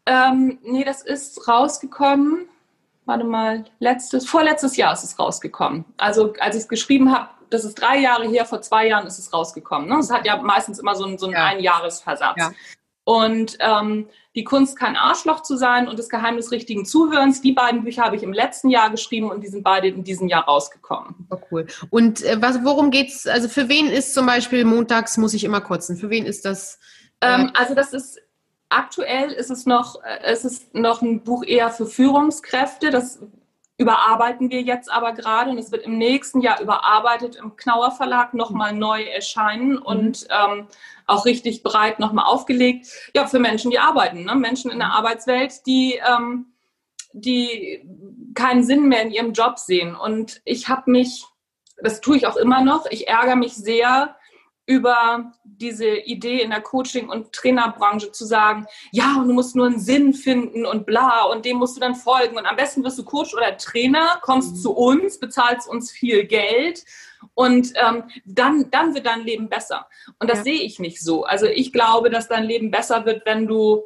[0.06, 2.48] Ähm, nee, das ist rausgekommen,
[3.04, 5.84] warte mal, letztes, vorletztes Jahr ist es rausgekommen.
[5.98, 9.20] Also als ich es geschrieben habe, das ist drei Jahre her, vor zwei Jahren ist
[9.20, 9.90] es rausgekommen.
[9.90, 9.98] Ne?
[10.00, 11.46] Es hat ja meistens immer so einen, so einen ja.
[11.46, 12.38] Einjahresversatz.
[12.38, 12.52] Ja.
[13.06, 17.42] Und ähm, die Kunst kein Arschloch zu sein und das Geheimnis richtigen Zuhörens.
[17.42, 20.28] Die beiden Bücher habe ich im letzten Jahr geschrieben und die sind beide in diesem
[20.28, 21.16] Jahr rausgekommen.
[21.18, 21.68] Super cool.
[21.92, 23.28] Und äh, was, worum geht's?
[23.28, 25.96] Also für wen ist zum Beispiel montags muss ich immer kotzen?
[25.96, 26.80] Für wen ist das?
[27.22, 28.20] Äh ähm, also das ist
[28.70, 32.90] aktuell ist es noch, äh, es ist noch ein Buch eher für Führungskräfte.
[32.90, 33.20] Das
[33.78, 38.34] überarbeiten wir jetzt aber gerade und es wird im nächsten Jahr überarbeitet im Knauer Verlag
[38.34, 39.82] nochmal neu erscheinen mhm.
[39.82, 40.68] und ähm,
[41.08, 42.88] auch richtig breit nochmal aufgelegt.
[43.16, 44.36] Ja, für Menschen, die arbeiten, ne?
[44.36, 44.94] Menschen in der mhm.
[44.94, 46.54] Arbeitswelt, die, ähm,
[47.14, 47.84] die
[48.34, 49.96] keinen Sinn mehr in ihrem Job sehen.
[49.96, 51.26] Und ich habe mich,
[51.82, 54.16] das tue ich auch immer noch, ich ärgere mich sehr,
[54.68, 59.68] über diese Idee in der Coaching- und Trainerbranche zu sagen, ja, und du musst nur
[59.68, 62.38] einen Sinn finden und bla, und dem musst du dann folgen.
[62.38, 64.56] Und am besten wirst du Coach oder Trainer, kommst mhm.
[64.58, 66.84] zu uns, bezahlst uns viel Geld
[67.34, 69.88] und ähm, dann, dann wird dein Leben besser.
[70.20, 70.44] Und das ja.
[70.46, 71.24] sehe ich nicht so.
[71.24, 73.84] Also ich glaube, dass dein Leben besser wird, wenn du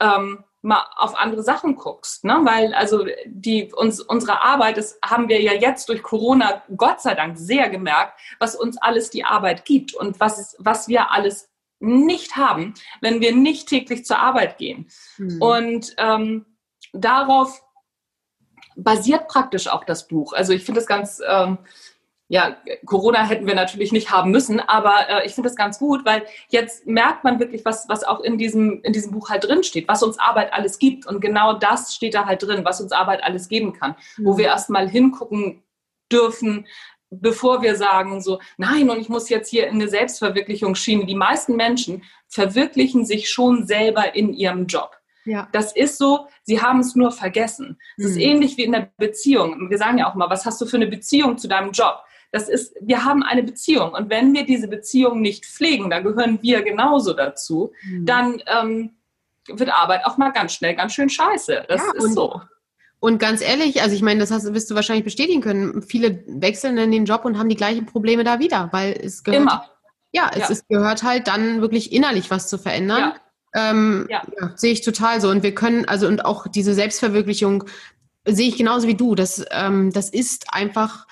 [0.00, 2.24] ähm, mal auf andere Sachen guckst.
[2.24, 2.40] Ne?
[2.42, 7.14] Weil also die, uns, unsere Arbeit, das haben wir ja jetzt durch Corona Gott sei
[7.14, 12.36] Dank sehr gemerkt, was uns alles die Arbeit gibt und was, was wir alles nicht
[12.36, 14.88] haben, wenn wir nicht täglich zur Arbeit gehen.
[15.18, 15.42] Mhm.
[15.42, 16.46] Und ähm,
[16.92, 17.62] darauf
[18.74, 20.32] basiert praktisch auch das Buch.
[20.32, 21.22] Also ich finde es ganz...
[21.26, 21.58] Ähm,
[22.28, 26.04] ja, Corona hätten wir natürlich nicht haben müssen, aber äh, ich finde das ganz gut,
[26.04, 29.62] weil jetzt merkt man wirklich, was, was auch in diesem, in diesem Buch halt drin
[29.62, 31.06] steht, was uns Arbeit alles gibt.
[31.06, 34.26] Und genau das steht da halt drin, was uns Arbeit alles geben kann, mhm.
[34.26, 35.62] wo wir erstmal hingucken
[36.10, 36.66] dürfen,
[37.10, 41.06] bevor wir sagen so, nein, und ich muss jetzt hier in eine Selbstverwirklichung schienen.
[41.06, 44.96] Die meisten Menschen verwirklichen sich schon selber in ihrem Job.
[45.24, 45.48] Ja.
[45.52, 47.78] Das ist so, sie haben es nur vergessen.
[47.96, 48.10] Es mhm.
[48.10, 49.70] ist ähnlich wie in der Beziehung.
[49.70, 52.02] Wir sagen ja auch mal, was hast du für eine Beziehung zu deinem Job?
[52.36, 56.38] Das ist, wir haben eine Beziehung und wenn wir diese Beziehung nicht pflegen, da gehören
[56.42, 58.04] wir genauso dazu, mhm.
[58.04, 58.90] dann ähm,
[59.48, 61.64] wird Arbeit auch mal ganz schnell ganz schön scheiße.
[61.66, 62.42] Das ja, ist so.
[63.00, 65.80] Und ganz ehrlich, also ich meine, das hast, wirst du wahrscheinlich bestätigen können.
[65.80, 69.40] Viele wechseln in den Job und haben die gleichen Probleme da wieder, weil es gehört.
[69.40, 69.70] Immer.
[70.12, 70.48] Ja, es ja.
[70.48, 73.14] Ist, gehört halt dann wirklich innerlich was zu verändern.
[73.54, 73.70] Ja.
[73.70, 74.22] Ähm, ja.
[74.56, 75.30] sehe ich total so.
[75.30, 77.64] Und wir können, also und auch diese Selbstverwirklichung
[78.26, 79.14] sehe ich genauso wie du.
[79.14, 81.06] Das, ähm, das ist einfach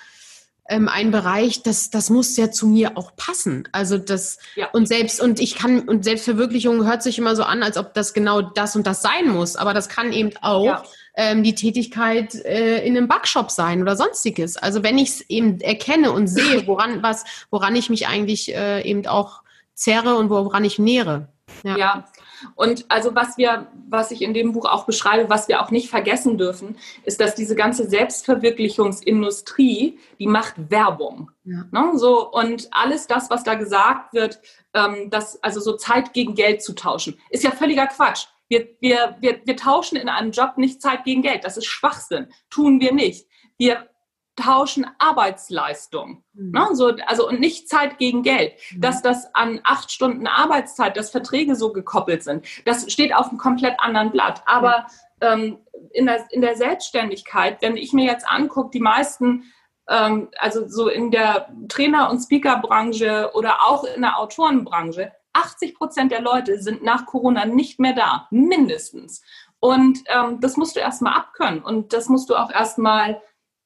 [0.68, 3.68] ähm, ein Bereich, das, das muss ja zu mir auch passen.
[3.72, 4.68] Also das ja.
[4.72, 8.14] und selbst und ich kann und Selbstverwirklichung hört sich immer so an, als ob das
[8.14, 9.56] genau das und das sein muss.
[9.56, 10.82] Aber das kann eben auch ja
[11.16, 14.56] ähm, die Tätigkeit äh, in einem Backshop sein oder sonstiges.
[14.56, 18.82] Also wenn ich es eben erkenne und sehe, woran was, woran ich mich eigentlich äh,
[18.82, 19.42] eben auch
[19.74, 21.28] zerre und woran ich nähere.
[21.62, 21.76] Ja.
[21.76, 22.04] ja.
[22.54, 25.90] Und also was wir, was ich in dem Buch auch beschreibe, was wir auch nicht
[25.90, 31.30] vergessen dürfen, ist, dass diese ganze Selbstverwirklichungsindustrie, die macht Werbung.
[31.44, 31.64] Ja.
[31.70, 31.98] Ne?
[31.98, 34.40] So, und alles das, was da gesagt wird,
[34.72, 38.26] ähm, das, also so Zeit gegen Geld zu tauschen, ist ja völliger Quatsch.
[38.48, 41.44] Wir, wir, wir, wir tauschen in einem Job nicht Zeit gegen Geld.
[41.44, 42.28] Das ist Schwachsinn.
[42.50, 43.26] Tun wir nicht.
[43.56, 43.88] Wir
[44.36, 46.24] tauschen Arbeitsleistung.
[46.32, 46.50] Mhm.
[46.50, 46.68] Ne?
[46.72, 48.54] So, also und nicht Zeit gegen Geld.
[48.72, 48.80] Mhm.
[48.80, 53.38] Dass das an acht Stunden Arbeitszeit, dass Verträge so gekoppelt sind, das steht auf einem
[53.38, 54.42] komplett anderen Blatt.
[54.46, 54.86] Aber
[55.20, 55.58] ähm,
[55.92, 59.44] in, der, in der Selbstständigkeit, wenn ich mir jetzt angucke, die meisten,
[59.88, 66.12] ähm, also so in der Trainer- und Speakerbranche oder auch in der Autorenbranche, 80 Prozent
[66.12, 69.22] der Leute sind nach Corona nicht mehr da, mindestens.
[69.60, 73.20] Und ähm, das musst du erstmal abkönnen und das musst du auch erstmal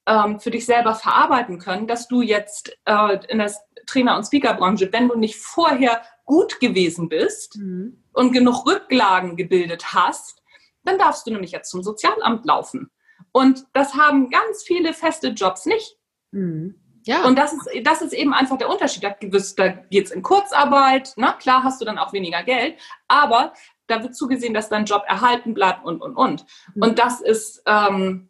[0.08, 3.52] ähm, für dich selber verarbeiten können, dass du jetzt äh, in der
[3.86, 8.02] Trainer- und Speakerbranche, wenn du nicht vorher gut gewesen bist mhm.
[8.12, 10.42] und genug Rücklagen gebildet hast,
[10.84, 12.90] dann darfst du nämlich jetzt zum Sozialamt laufen.
[13.32, 15.96] Und das haben ganz viele feste Jobs nicht.
[16.30, 16.74] Mhm.
[17.04, 17.24] Ja.
[17.24, 19.02] Und das ist, das ist eben einfach der Unterschied.
[19.04, 21.36] Da, da geht es in Kurzarbeit, na ne?
[21.38, 22.76] klar hast du dann auch weniger Geld,
[23.08, 23.52] aber
[23.86, 26.44] da wird zugesehen, dass dein Job erhalten bleibt und, und, und.
[26.74, 26.82] Mhm.
[26.82, 28.27] Und das ist, ähm,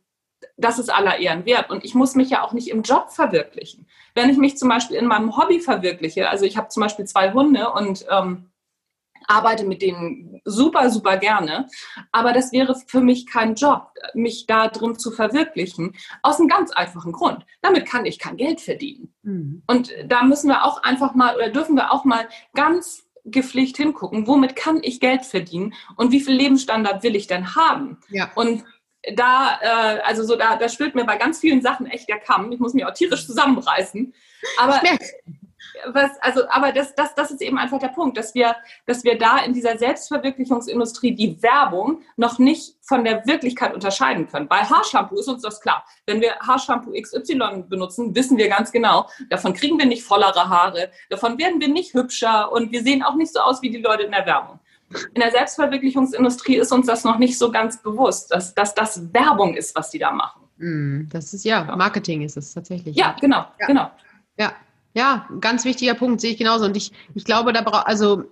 [0.57, 1.71] das ist aller Ehren wert.
[1.71, 3.87] Und ich muss mich ja auch nicht im Job verwirklichen.
[4.15, 7.33] Wenn ich mich zum Beispiel in meinem Hobby verwirkliche, also ich habe zum Beispiel zwei
[7.33, 8.51] Hunde und ähm,
[9.27, 11.69] arbeite mit denen super, super gerne.
[12.13, 15.95] Aber das wäre für mich kein Job, mich da drin zu verwirklichen.
[16.23, 17.45] Aus einem ganz einfachen Grund.
[17.61, 19.15] Damit kann ich kein Geld verdienen.
[19.23, 19.63] Mhm.
[19.67, 24.27] Und da müssen wir auch einfach mal oder dürfen wir auch mal ganz gepflegt hingucken,
[24.27, 27.99] womit kann ich Geld verdienen und wie viel Lebensstandard will ich denn haben?
[28.09, 28.31] Ja.
[28.35, 28.65] Und
[29.15, 32.53] da, äh, also so, da, da spürt mir bei ganz vielen Sachen echt der Kamm.
[32.53, 34.13] Ich muss mich auch tierisch zusammenreißen.
[34.59, 34.81] Aber
[35.87, 38.57] was, also, aber das, das, das ist eben einfach der Punkt, dass wir,
[38.87, 44.49] dass wir da in dieser Selbstverwirklichungsindustrie die Werbung noch nicht von der Wirklichkeit unterscheiden können.
[44.49, 45.85] Bei Haarshampoo ist uns das klar.
[46.07, 50.91] Wenn wir Haarshampoo XY benutzen, wissen wir ganz genau, davon kriegen wir nicht vollere Haare,
[51.11, 54.05] davon werden wir nicht hübscher und wir sehen auch nicht so aus wie die Leute
[54.05, 54.61] in der Werbung.
[55.15, 59.55] In der Selbstverwirklichungsindustrie ist uns das noch nicht so ganz bewusst, dass, dass das Werbung
[59.55, 60.43] ist, was die da machen.
[60.59, 62.97] Hm, das ist ja, Marketing ist es tatsächlich.
[62.97, 63.67] Ja, genau, ja.
[63.67, 63.91] genau.
[64.39, 64.53] Ja,
[64.95, 66.65] ja, ganz wichtiger Punkt, sehe ich genauso.
[66.65, 68.25] Und ich, ich glaube, da braucht, also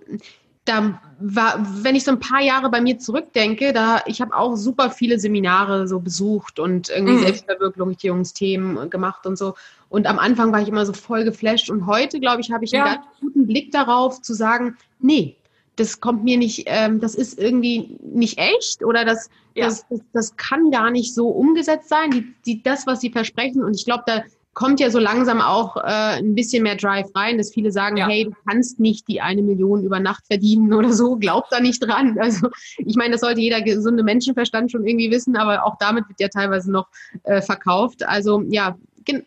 [0.65, 4.55] da war, wenn ich so ein paar Jahre bei mir zurückdenke, da ich habe auch
[4.55, 7.19] super viele Seminare so besucht und irgendwie mhm.
[7.19, 9.55] Selbstverwirklichungsthemen gemacht und so.
[9.89, 12.71] Und am Anfang war ich immer so voll geflasht und heute, glaube ich, habe ich
[12.71, 12.83] ja.
[12.83, 15.37] einen ganz guten Blick darauf zu sagen, nee,
[15.77, 19.65] das kommt mir nicht, ähm, das ist irgendwie nicht echt oder das, ja.
[19.65, 23.63] das, das, das, kann gar nicht so umgesetzt sein, die, die, das, was sie versprechen.
[23.63, 27.37] Und ich glaube, da kommt ja so langsam auch äh, ein bisschen mehr Drive rein,
[27.37, 28.07] dass viele sagen, ja.
[28.07, 31.79] hey, du kannst nicht die eine Million über Nacht verdienen oder so, glaub da nicht
[31.79, 32.17] dran.
[32.19, 36.19] Also ich meine, das sollte jeder gesunde Menschenverstand schon irgendwie wissen, aber auch damit wird
[36.19, 36.87] ja teilweise noch
[37.23, 38.01] äh, verkauft.
[38.01, 38.75] Also ja,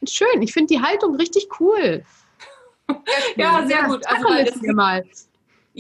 [0.09, 0.43] schön.
[0.43, 2.03] Ich finde die Haltung richtig cool.
[3.37, 4.05] ja, sehr gut.
[4.09, 5.05] Also, weil das, mal.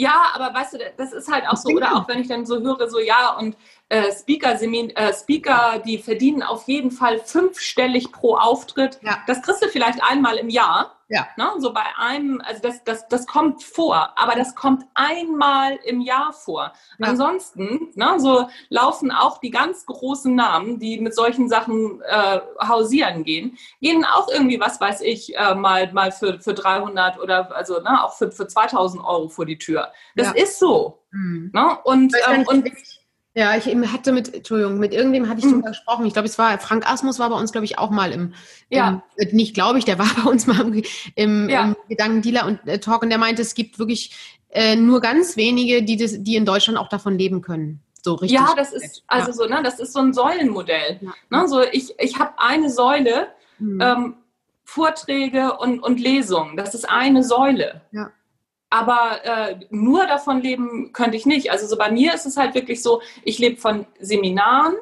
[0.00, 2.58] Ja, aber weißt du, das ist halt auch so, oder auch wenn ich dann so
[2.62, 3.54] höre, so ja, und
[3.90, 8.98] äh, Speaker, äh, Speaker, die verdienen auf jeden Fall fünfstellig pro Auftritt.
[9.02, 9.18] Ja.
[9.26, 10.96] Das kriegst du vielleicht einmal im Jahr.
[11.11, 11.27] Ja.
[11.37, 11.51] Ne?
[11.59, 16.33] So bei einem, also das, das, das kommt vor, aber das kommt einmal im Jahr
[16.33, 16.73] vor.
[16.99, 17.09] Ja.
[17.09, 23.25] Ansonsten, ne, so laufen auch die ganz großen Namen, die mit solchen Sachen äh, hausieren
[23.25, 27.81] gehen, gehen auch irgendwie, was weiß ich, äh, mal, mal für, für 300 oder also
[27.81, 29.90] ne, auch für, für 2000 Euro vor die Tür.
[30.14, 30.44] Das ja.
[30.44, 31.03] ist so.
[31.11, 31.51] Mhm.
[31.53, 31.77] Ne?
[31.83, 32.70] Und, ähm, und
[33.35, 35.55] ja, ich hatte mit, Entschuldigung, mit irgendwem hatte ich mhm.
[35.55, 36.05] drüber gesprochen.
[36.07, 38.35] Ich glaube, es war Frank Asmus war bei uns, glaube ich, auch mal im,
[38.69, 39.03] ja.
[39.16, 40.83] Im, nicht glaube ich, der war bei uns mal im,
[41.14, 41.64] im, ja.
[41.64, 45.83] im Gedankendealer und äh, Talk und der meinte, es gibt wirklich äh, nur ganz wenige,
[45.83, 47.83] die, das, die in Deutschland auch davon leben können.
[48.03, 48.40] so richtig.
[48.40, 49.33] Ja, das ist also ja.
[49.33, 50.99] so, ne, das ist so ein Säulenmodell.
[51.01, 51.12] Ja.
[51.31, 53.81] Ne, so ich ich habe eine Säule, mhm.
[53.81, 54.14] ähm,
[54.64, 56.57] Vorträge und, und Lesungen.
[56.57, 57.83] Das ist eine Säule.
[57.90, 58.12] Ja.
[58.70, 61.50] Aber äh, nur davon leben könnte ich nicht.
[61.50, 64.74] Also so bei mir ist es halt wirklich so, ich lebe von Seminaren,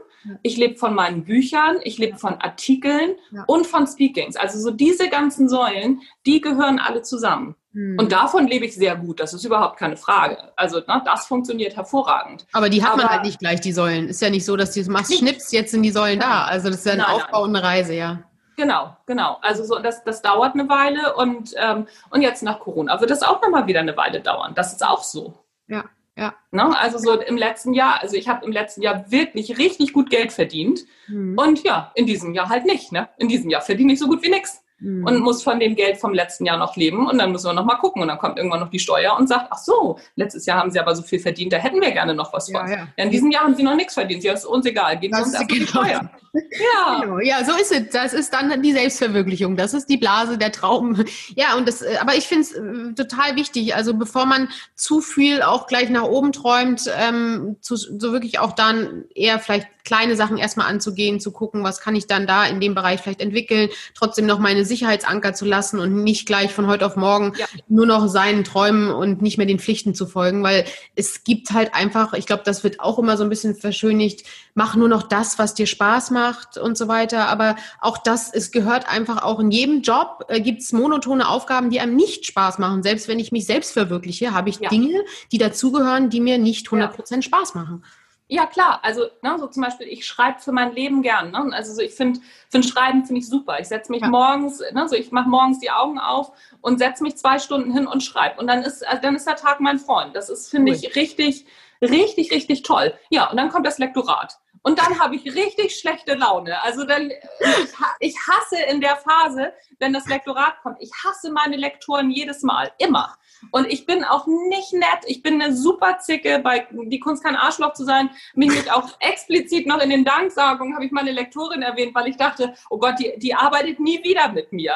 [0.43, 3.45] ich lebe von meinen Büchern, ich lebe von Artikeln ja.
[3.47, 4.37] und von Speakings.
[4.37, 7.55] Also so diese ganzen Säulen, die gehören alle zusammen.
[7.73, 7.97] Hm.
[7.99, 10.53] Und davon lebe ich sehr gut, das ist überhaupt keine Frage.
[10.57, 12.47] Also na, das funktioniert hervorragend.
[12.53, 14.09] Aber die hat Aber man halt nicht gleich, die Säulen.
[14.09, 16.45] Ist ja nicht so, dass du es machst, schnippst, jetzt sind die Säulen da.
[16.45, 18.23] Also das ist ja ein nein, Aufbau und eine Reise, ja.
[18.59, 19.39] Genau, genau.
[19.41, 23.23] Also so, das, das dauert eine Weile und, ähm, und jetzt nach Corona wird es
[23.23, 24.53] auch nochmal wieder eine Weile dauern.
[24.57, 25.39] Das ist auch so.
[25.69, 25.85] Ja,
[26.17, 26.35] ja.
[26.51, 26.77] Ne?
[26.77, 30.33] Also so im letzten Jahr, also ich habe im letzten Jahr wirklich richtig gut Geld
[30.33, 30.81] verdient.
[31.07, 31.39] Mhm.
[31.39, 32.91] Und ja, in diesem Jahr halt nicht.
[32.91, 33.09] Ne?
[33.17, 35.05] In diesem Jahr verdiene ich so gut wie nichts mhm.
[35.05, 37.65] und muss von dem Geld vom letzten Jahr noch leben und dann müssen wir noch
[37.65, 40.59] mal gucken und dann kommt irgendwann noch die Steuer und sagt, ach so, letztes Jahr
[40.59, 42.67] haben sie aber so viel verdient, da hätten wir gerne noch was von.
[42.67, 42.89] Ja, ja.
[42.97, 45.23] ja in diesem Jahr haben sie noch nichts verdient, ja, ist uns egal, geben sie
[45.23, 46.11] uns erst die Steuer.
[46.33, 47.01] Ja.
[47.01, 47.19] Genau.
[47.21, 47.91] ja, so ist es.
[47.91, 49.57] Das ist dann die Selbstverwirklichung.
[49.57, 51.05] Das ist die Blase der Traum.
[51.35, 53.75] Ja, und das, aber ich finde es äh, total wichtig.
[53.75, 58.53] Also bevor man zu viel auch gleich nach oben träumt, ähm, zu, so wirklich auch
[58.53, 62.61] dann eher vielleicht kleine Sachen erstmal anzugehen, zu gucken, was kann ich dann da in
[62.61, 66.87] dem Bereich vielleicht entwickeln, trotzdem noch meine Sicherheitsanker zu lassen und nicht gleich von heute
[66.87, 67.47] auf morgen ja.
[67.69, 71.75] nur noch seinen Träumen und nicht mehr den Pflichten zu folgen, weil es gibt halt
[71.75, 75.39] einfach, ich glaube, das wird auch immer so ein bisschen verschönigt, mach nur noch das,
[75.39, 77.29] was dir Spaß macht und so weiter.
[77.29, 81.71] Aber auch das, es gehört einfach auch in jedem Job, äh, gibt es monotone Aufgaben,
[81.71, 82.83] die einem nicht Spaß machen.
[82.83, 84.69] Selbst wenn ich mich selbst verwirkliche, habe ich ja.
[84.69, 87.23] Dinge, die dazugehören, die mir nicht 100% ja.
[87.23, 87.83] Spaß machen.
[88.31, 88.81] Ja, klar.
[88.83, 91.31] Also, ne, so zum Beispiel, ich schreibe für mein Leben gern.
[91.31, 91.51] Ne?
[91.53, 93.59] Also, so, ich finde, für ein Schreiben finde ich super.
[93.59, 94.09] Ich setze mich ja.
[94.09, 97.87] morgens, ne, so ich mache morgens die Augen auf und setze mich zwei Stunden hin
[97.87, 98.39] und schreibe.
[98.39, 100.15] Und dann ist, also dann ist der Tag mein Freund.
[100.15, 100.79] Das ist, finde cool.
[100.81, 101.47] ich, richtig,
[101.81, 102.93] richtig, richtig toll.
[103.09, 104.39] Ja, und dann kommt das Lektorat.
[104.63, 106.61] Und dann habe ich richtig schlechte Laune.
[106.63, 111.57] Also dann, ich, ich hasse in der Phase, wenn das Lektorat kommt, ich hasse meine
[111.57, 113.17] Lektoren jedes Mal, immer.
[113.51, 115.05] Und ich bin auch nicht nett.
[115.07, 118.11] Ich bin eine super Zicke, bei Die Kunst kein Arschloch zu sein.
[118.35, 122.17] Mich nicht auch explizit noch in den Danksagungen habe ich meine Lektorin erwähnt, weil ich
[122.17, 124.75] dachte, oh Gott, die, die arbeitet nie wieder mit mir.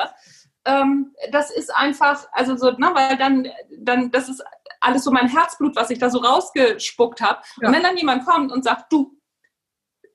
[0.65, 3.49] Ähm, das ist einfach, also so, ne, weil dann,
[3.79, 4.43] dann, das ist
[4.81, 7.41] alles so mein Herzblut, was ich da so rausgespuckt habe.
[7.61, 7.69] Ja.
[7.69, 9.19] Und wenn dann jemand kommt und sagt, du,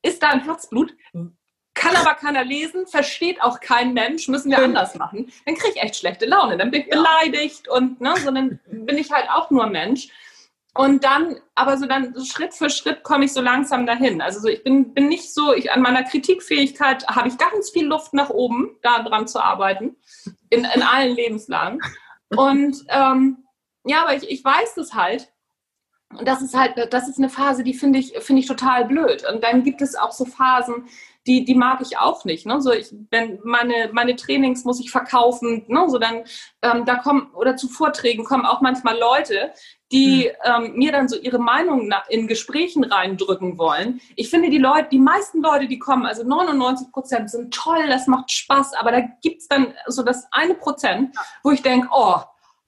[0.02, 0.94] ist da ein Herzblut?
[1.78, 5.82] Kann aber keiner lesen, versteht auch kein Mensch, müssen wir anders machen, dann kriege ich
[5.82, 6.58] echt schlechte Laune.
[6.58, 10.10] Dann bin ich beleidigt und ne, so dann bin ich halt auch nur Mensch.
[10.74, 14.22] Und dann, aber so dann Schritt für Schritt komme ich so langsam dahin.
[14.22, 17.88] Also so, ich bin, bin nicht so, ich an meiner Kritikfähigkeit habe ich ganz viel
[17.88, 19.96] Luft nach oben, da dran zu arbeiten,
[20.50, 21.82] in, in allen Lebenslagen.
[22.30, 23.38] Und ähm,
[23.86, 25.32] ja, aber ich, ich weiß das halt.
[26.10, 29.28] Und das ist halt, das ist eine Phase, die finde ich, finde ich total blöd.
[29.28, 30.88] Und dann gibt es auch so Phasen,
[31.28, 32.46] die, die mag ich auch nicht.
[32.46, 32.62] Ne?
[32.62, 35.86] So ich, wenn meine, meine Trainings muss ich verkaufen, ne?
[35.90, 36.24] so dann
[36.62, 39.52] ähm, da kommen oder zu Vorträgen kommen auch manchmal Leute,
[39.92, 40.66] die mhm.
[40.66, 44.02] ähm, mir dann so ihre Meinung in Gesprächen reindrücken wollen.
[44.16, 48.08] Ich finde die Leute, die meisten Leute, die kommen, also 99 Prozent sind toll, das
[48.08, 52.16] macht Spaß, aber da gibt es dann so das eine Prozent, wo ich denke, oh,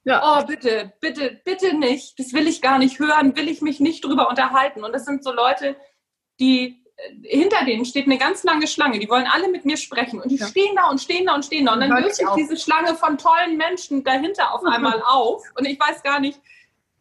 [0.05, 0.21] ja.
[0.23, 2.17] Oh, bitte, bitte, bitte nicht.
[2.17, 4.83] Das will ich gar nicht hören, will ich mich nicht drüber unterhalten.
[4.83, 5.75] Und das sind so Leute,
[6.39, 6.78] die
[7.23, 8.99] hinter denen steht eine ganz lange Schlange.
[8.99, 10.21] Die wollen alle mit mir sprechen.
[10.21, 10.47] Und die ja.
[10.47, 11.73] stehen da und stehen da und stehen da.
[11.73, 15.43] Und dann löst sich diese Schlange von tollen Menschen dahinter auf einmal auf.
[15.55, 16.39] Und ich weiß gar nicht,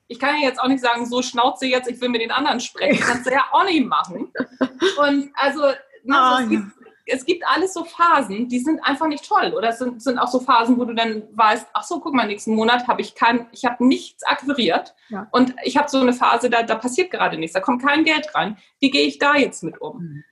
[0.09, 2.61] ich kann ja jetzt auch nicht sagen, so schnauze jetzt, ich will mit den anderen
[2.61, 2.99] sprechen.
[2.99, 4.33] Das kannst du ja auch nicht machen.
[4.99, 5.63] Und also,
[6.05, 6.65] na, oh, es, gibt,
[7.09, 9.55] es gibt alles so Phasen, die sind einfach nicht toll.
[9.57, 12.27] Oder es sind, sind auch so Phasen, wo du dann weißt, ach so, guck mal,
[12.27, 14.95] nächsten Monat habe ich kein, ich habe nichts akquiriert.
[15.09, 15.27] Ja.
[15.33, 18.35] Und ich habe so eine Phase, da, da passiert gerade nichts, da kommt kein Geld
[18.35, 18.59] rein.
[18.79, 19.99] Wie gehe ich da jetzt mit um?
[19.99, 20.25] Mhm.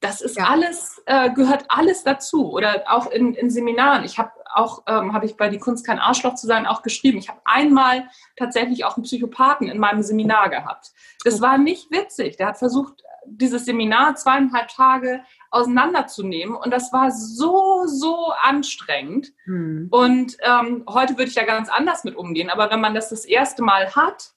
[0.00, 0.44] Das ist ja.
[0.44, 2.52] alles, äh, gehört alles dazu.
[2.52, 4.04] Oder auch in, in Seminaren.
[4.04, 7.18] Ich habe auch, ähm, habe ich bei Die Kunst kein Arschloch zu sein auch geschrieben.
[7.18, 10.92] Ich habe einmal tatsächlich auch einen Psychopathen in meinem Seminar gehabt.
[11.24, 11.42] Das oh.
[11.42, 12.36] war nicht witzig.
[12.36, 16.54] Der hat versucht, dieses Seminar zweieinhalb Tage auseinanderzunehmen.
[16.54, 19.32] Und das war so, so anstrengend.
[19.44, 19.88] Hm.
[19.90, 22.50] Und ähm, heute würde ich da ganz anders mit umgehen.
[22.50, 24.32] Aber wenn man das das erste Mal hat,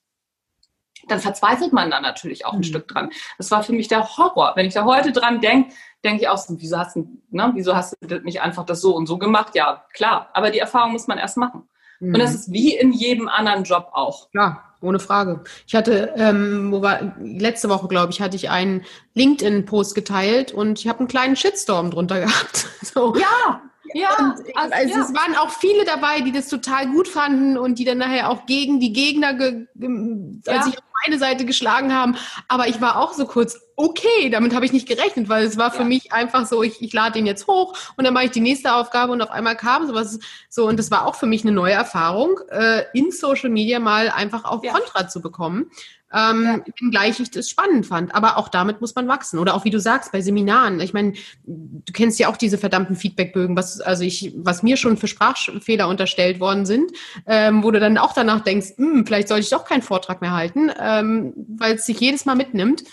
[1.08, 2.64] dann verzweifelt man da natürlich auch ein hm.
[2.64, 3.10] Stück dran.
[3.38, 4.54] Das war für mich der Horror.
[4.56, 7.76] Wenn ich da heute dran denke, denke ich auch so, wieso hast du, ne, wieso
[7.76, 9.56] hast du nicht einfach das so und so gemacht?
[9.56, 10.30] Ja, klar.
[10.34, 11.68] Aber die Erfahrung muss man erst machen.
[12.00, 12.14] Hm.
[12.14, 14.30] Und das ist wie in jedem anderen Job auch.
[14.34, 15.44] Ja, ohne Frage.
[15.68, 18.84] Ich hatte, ähm, wo war, letzte Woche, glaube ich, hatte ich einen
[19.14, 22.68] LinkedIn-Post geteilt und ich habe einen kleinen Shitstorm drunter gehabt.
[22.82, 23.16] So.
[23.16, 23.62] Ja,
[23.94, 24.36] ja.
[24.56, 25.02] Also, also ja.
[25.02, 28.46] es waren auch viele dabei, die das total gut fanden und die dann nachher auch
[28.46, 30.54] gegen die Gegner, ge, ja.
[30.54, 32.16] als ich auf eine Seite geschlagen haben.
[32.48, 35.72] Aber ich war auch so kurz, okay, damit habe ich nicht gerechnet, weil es war
[35.72, 35.88] für ja.
[35.88, 38.74] mich einfach so, ich, ich lade den jetzt hoch und dann mache ich die nächste
[38.74, 40.20] Aufgabe und auf einmal kam sowas.
[40.50, 44.10] So, und das war auch für mich eine neue Erfahrung, äh, in Social Media mal
[44.10, 44.74] einfach auch ja.
[44.74, 45.72] Kontra zu bekommen.
[46.14, 46.74] Ähm, ja.
[46.80, 48.14] Wenngleich ich das spannend fand.
[48.14, 49.40] Aber auch damit muss man wachsen.
[49.40, 50.80] Oder auch wie du sagst, bei Seminaren.
[50.80, 51.14] Ich meine,
[51.46, 55.88] du kennst ja auch diese verdammten Feedbackbögen, was, also ich, was mir schon für Sprachfehler
[55.88, 56.92] unterstellt worden sind,
[57.26, 60.32] ähm, wo du dann auch danach denkst, hm, vielleicht sollte ich doch keinen Vortrag mehr
[60.32, 62.84] halten, ähm, weil es sich jedes Mal mitnimmt.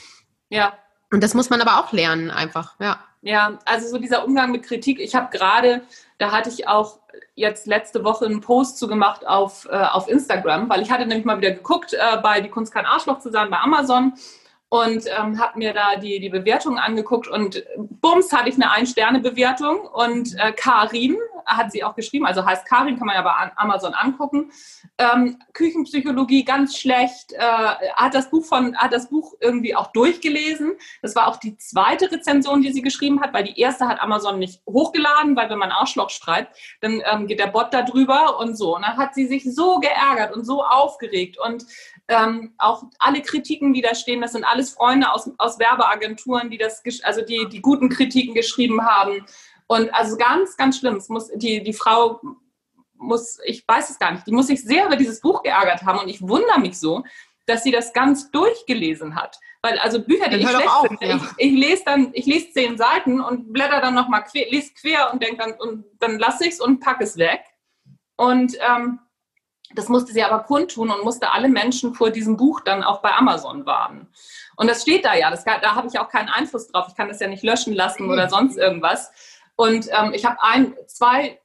[0.51, 0.73] Ja.
[1.11, 3.01] Und das muss man aber auch lernen, einfach, ja.
[3.23, 5.01] Ja, also so dieser Umgang mit Kritik.
[5.01, 5.83] Ich habe gerade,
[6.19, 6.99] da hatte ich auch
[7.35, 11.25] jetzt letzte Woche einen Post zu gemacht auf, äh, auf Instagram, weil ich hatte nämlich
[11.25, 14.15] mal wieder geguckt äh, bei Die Kunst kein Arschloch zusammen bei Amazon
[14.69, 19.81] und ähm, habe mir da die, die Bewertungen angeguckt und bums hatte ich eine Ein-Sterne-Bewertung
[19.81, 21.17] und äh, Karin
[21.57, 24.53] hat sie auch geschrieben, also heißt Karin, kann man ja bei Amazon angucken.
[24.99, 30.73] Ähm, Küchenpsychologie ganz schlecht, äh, hat das Buch von, hat das Buch irgendwie auch durchgelesen.
[31.03, 34.39] Das war auch die zweite Rezension, die sie geschrieben hat, weil die erste hat Amazon
[34.39, 38.57] nicht hochgeladen, weil wenn man Arschloch schreibt, dann ähm, geht der Bot da drüber und
[38.57, 38.77] so.
[38.77, 41.65] Und dann hat sie sich so geärgert und so aufgeregt und
[42.09, 46.59] ähm, auch alle Kritiken, die da stehen, das sind alles Freunde aus, aus Werbeagenturen, die
[46.59, 49.27] das, also die, die guten Kritiken geschrieben haben.
[49.69, 50.97] Und also ganz, ganz schlimm.
[50.97, 52.21] Es muss, die, die Frau
[52.95, 56.01] muss, ich weiß es gar nicht, die muss sich sehr über dieses Buch geärgert haben.
[56.01, 57.05] Und ich wundere mich so,
[57.47, 59.39] dass sie das ganz durchgelesen hat.
[59.63, 61.17] Weil also Bücher, die ich schlecht auf, finde, ja.
[61.17, 65.13] ich, ich, lese dann, ich lese zehn Seiten und blätter dann nochmal quer, lese quer
[65.13, 67.43] und denke dann, und dann lasse ich es und packe es weg.
[68.17, 69.01] Und ähm,
[69.75, 73.13] das musste sie aber kundtun und musste alle Menschen vor diesem Buch dann auch bei
[73.13, 74.09] Amazon warnen.
[74.57, 76.87] Und das steht da ja, das, da habe ich auch keinen Einfluss drauf.
[76.89, 79.11] Ich kann das ja nicht löschen lassen oder sonst irgendwas.
[79.59, 81.41] Und ähm, ich habe ein, zwei,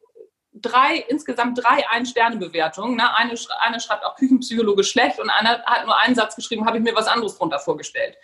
[0.53, 2.95] drei, insgesamt drei Ein-Sterne-Bewertungen.
[2.95, 3.17] Ne?
[3.17, 6.83] Eine, eine schreibt auch Küchenpsychologe schlecht und einer hat nur einen Satz geschrieben, habe ich
[6.83, 8.15] mir was anderes drunter vorgestellt.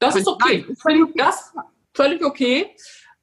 [0.00, 0.66] Das ist okay.
[1.14, 1.52] Das
[1.94, 2.74] völlig okay.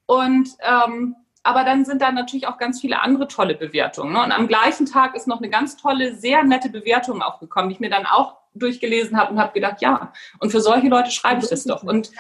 [0.06, 4.14] Und ähm, aber dann sind da natürlich auch ganz viele andere tolle Bewertungen.
[4.14, 4.24] Ne?
[4.24, 7.82] Und am gleichen Tag ist noch eine ganz tolle, sehr nette Bewertung aufgekommen, die ich
[7.82, 11.50] mir dann auch durchgelesen habe und habe gedacht, ja, und für solche Leute schreibe ich
[11.50, 11.84] das doch.
[11.84, 12.12] Und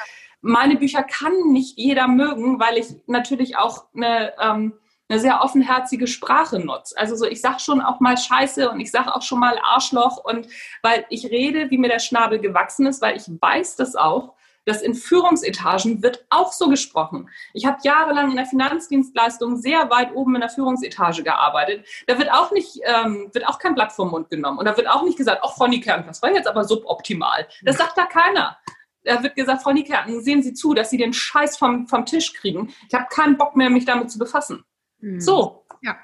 [0.43, 4.73] meine Bücher kann nicht jeder mögen, weil ich natürlich auch eine, ähm,
[5.07, 6.97] eine sehr offenherzige Sprache nutze.
[6.97, 10.17] Also so, ich sage schon auch mal Scheiße und ich sage auch schon mal Arschloch
[10.23, 10.47] und
[10.81, 14.81] weil ich rede, wie mir der Schnabel gewachsen ist, weil ich weiß das auch dass
[14.81, 17.29] in Führungsetagen wird auch so gesprochen.
[17.53, 21.85] Ich habe jahrelang in der Finanzdienstleistung sehr weit oben in der Führungsetage gearbeitet.
[22.07, 24.59] Da wird auch nicht, ähm, wird auch kein Blatt vom Mund genommen.
[24.59, 27.47] Und da wird auch nicht gesagt, ach, Frau Niekerken, das war jetzt aber suboptimal.
[27.63, 28.57] Das sagt da keiner.
[29.03, 32.33] Da wird gesagt, Frau Niekerken, sehen Sie zu, dass Sie den Scheiß vom, vom Tisch
[32.33, 32.73] kriegen.
[32.87, 34.63] Ich habe keinen Bock mehr, mich damit zu befassen.
[34.99, 35.19] Hm.
[35.19, 35.65] So.
[35.81, 35.97] Ja.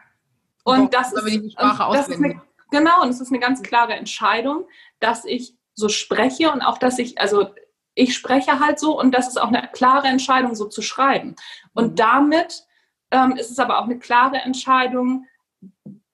[0.63, 3.93] Und das, ist, die Sprache das ist eine, genau, und es ist eine ganz klare
[3.93, 4.67] Entscheidung,
[4.99, 7.53] dass ich so spreche und auch, dass ich, also
[7.95, 11.35] ich spreche halt so und das ist auch eine klare Entscheidung, so zu schreiben.
[11.73, 11.95] Und mhm.
[11.95, 12.65] damit
[13.12, 15.25] ähm, ist es aber auch eine klare Entscheidung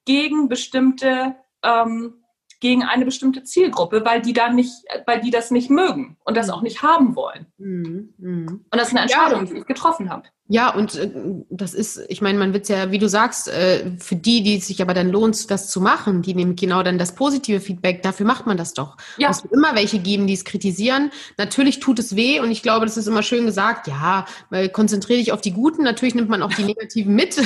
[0.06, 2.24] gegen bestimmte, ähm,
[2.60, 4.72] gegen eine bestimmte Zielgruppe, weil die da nicht,
[5.06, 6.54] weil die das nicht mögen und das mhm.
[6.54, 7.48] auch nicht haben wollen.
[7.58, 8.13] Mhm.
[8.18, 8.48] mhm.
[8.48, 9.54] Und das ist eine Entscheidung, ja.
[9.54, 10.28] die ich getroffen habe.
[10.48, 11.10] Ja, und äh,
[11.50, 14.80] das ist, ich meine, man wird ja, wie du sagst, äh, für die, die sich
[14.82, 18.46] aber dann lohnt, das zu machen, die nehmen genau dann das positive Feedback, dafür macht
[18.46, 18.98] man das doch.
[19.18, 19.32] Ja.
[19.32, 21.12] Es wird immer welche geben, die es kritisieren.
[21.38, 25.20] Natürlich tut es weh und ich glaube, das ist immer schön gesagt, ja, weil konzentriere
[25.20, 27.41] dich auf die Guten, natürlich nimmt man auch die Negativen mit.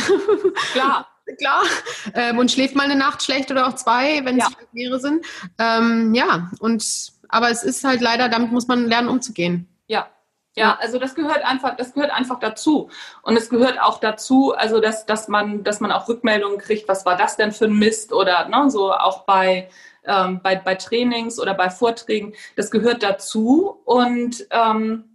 [0.73, 1.07] Klar.
[1.37, 1.63] Klar.
[2.13, 4.47] Ähm, und schläft mal eine Nacht schlecht oder auch zwei, wenn ja.
[4.47, 5.25] es mehrere sind.
[5.57, 6.83] Ähm, ja, und
[7.29, 9.67] aber es ist halt leider, damit muss man lernen, umzugehen.
[9.87, 10.07] Ja,
[10.55, 12.89] ja, also das gehört einfach, das gehört einfach dazu.
[13.21, 17.05] Und es gehört auch dazu, also dass, dass man, dass man auch Rückmeldungen kriegt, was
[17.05, 19.69] war das denn für ein Mist oder ne, so auch bei,
[20.05, 22.33] ähm, bei, bei Trainings oder bei Vorträgen.
[22.55, 23.79] Das gehört dazu.
[23.85, 25.08] Und ähm,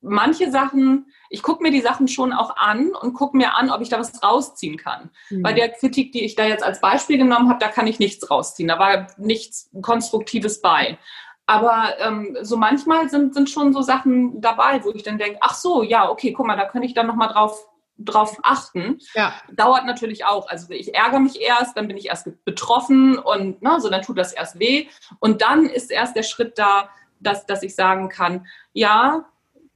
[0.00, 3.80] manche Sachen, ich gucke mir die Sachen schon auch an und gucke mir an, ob
[3.80, 5.10] ich da was rausziehen kann.
[5.30, 5.42] Mhm.
[5.42, 8.30] Bei der Kritik, die ich da jetzt als Beispiel genommen habe, da kann ich nichts
[8.30, 8.68] rausziehen.
[8.68, 10.98] Da war nichts Konstruktives bei.
[11.46, 15.54] Aber ähm, so manchmal sind, sind schon so Sachen dabei, wo ich dann denke, ach
[15.54, 17.66] so, ja, okay, guck mal, da könnte ich dann nochmal drauf
[18.02, 18.98] drauf achten.
[19.14, 19.34] Ja.
[19.52, 20.48] Dauert natürlich auch.
[20.48, 24.18] Also ich ärgere mich erst, dann bin ich erst betroffen und ne, so dann tut
[24.18, 24.86] das erst weh.
[25.18, 26.88] Und dann ist erst der Schritt da,
[27.20, 29.26] dass, dass ich sagen kann, ja,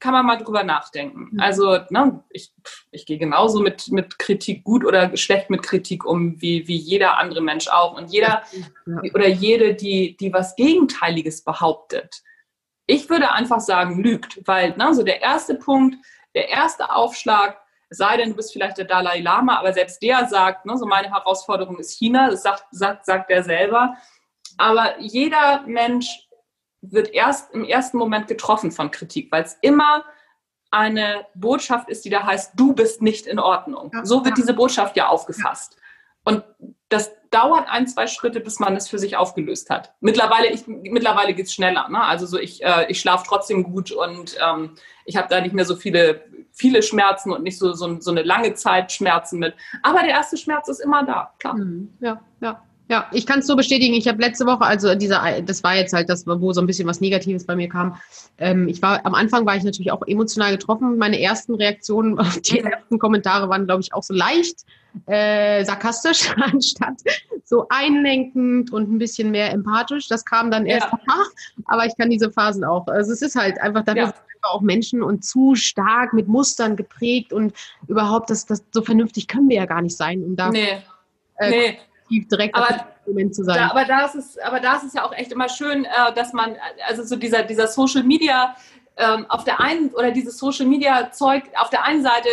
[0.01, 1.31] kann man mal drüber nachdenken.
[1.33, 1.41] Mhm.
[1.41, 2.53] Also ne, ich,
[2.91, 7.19] ich gehe genauso mit, mit Kritik gut oder schlecht mit Kritik um, wie, wie jeder
[7.19, 7.97] andere Mensch auch.
[7.97, 8.43] Und jeder
[8.87, 9.01] ja.
[9.15, 12.23] oder jede, die, die was Gegenteiliges behauptet,
[12.87, 14.41] ich würde einfach sagen, lügt.
[14.47, 15.97] Weil ne, so der erste Punkt,
[16.35, 20.67] der erste Aufschlag, sei denn, du bist vielleicht der Dalai Lama, aber selbst der sagt,
[20.67, 23.97] ne, so meine Herausforderung ist China, das sagt, sagt, sagt er selber.
[24.57, 26.24] Aber jeder Mensch
[26.91, 30.05] wird erst im ersten Moment getroffen von Kritik, weil es immer
[30.71, 33.91] eine Botschaft ist, die da heißt, du bist nicht in Ordnung.
[33.95, 34.35] Ja, so wird ja.
[34.35, 35.77] diese Botschaft ja aufgefasst.
[36.25, 36.43] Und
[36.89, 39.93] das dauert ein, zwei Schritte, bis man es für sich aufgelöst hat.
[40.01, 41.89] Mittlerweile, ich, mittlerweile geht es schneller.
[41.89, 42.03] Ne?
[42.03, 45.65] Also so ich, äh, ich schlafe trotzdem gut und ähm, ich habe da nicht mehr
[45.65, 49.55] so viele, viele Schmerzen und nicht so, so, so eine lange Zeit Schmerzen mit.
[49.83, 51.55] Aber der erste Schmerz ist immer da, klar.
[51.55, 51.95] Mhm.
[52.01, 52.63] Ja, ja.
[52.89, 53.95] Ja, ich kann es so bestätigen.
[53.95, 56.87] Ich habe letzte Woche, also dieser, das war jetzt halt das, wo so ein bisschen
[56.87, 57.97] was Negatives bei mir kam.
[58.37, 60.99] Ähm, ich war am Anfang war ich natürlich auch emotional getroffen.
[60.99, 64.67] Meine ersten Reaktionen auf die ersten Kommentare waren, glaube ich, auch so leicht
[65.07, 67.01] äh, sarkastisch anstatt
[67.45, 70.09] so einlenkend und ein bisschen mehr empathisch.
[70.09, 71.01] Das kam dann erst ja.
[71.07, 71.31] nach,
[71.67, 72.87] aber ich kann diese Phasen auch.
[72.87, 74.03] Also es ist halt einfach dafür.
[74.03, 74.15] Ja.
[74.47, 77.55] Auch Menschen und zu stark mit Mustern geprägt und
[77.89, 80.83] überhaupt, das, das so vernünftig können wir ja gar nicht sein, um da nee.
[81.39, 81.79] Äh, nee
[82.21, 83.57] direkt aber, Moment zu sein.
[83.57, 86.15] Da, aber da ist es, aber da ist es ja auch echt immer schön, äh,
[86.15, 86.57] dass man,
[86.87, 88.57] also so dieser, dieser Social Media
[88.97, 92.29] ähm, auf der einen oder dieses Social Media Zeug auf der einen Seite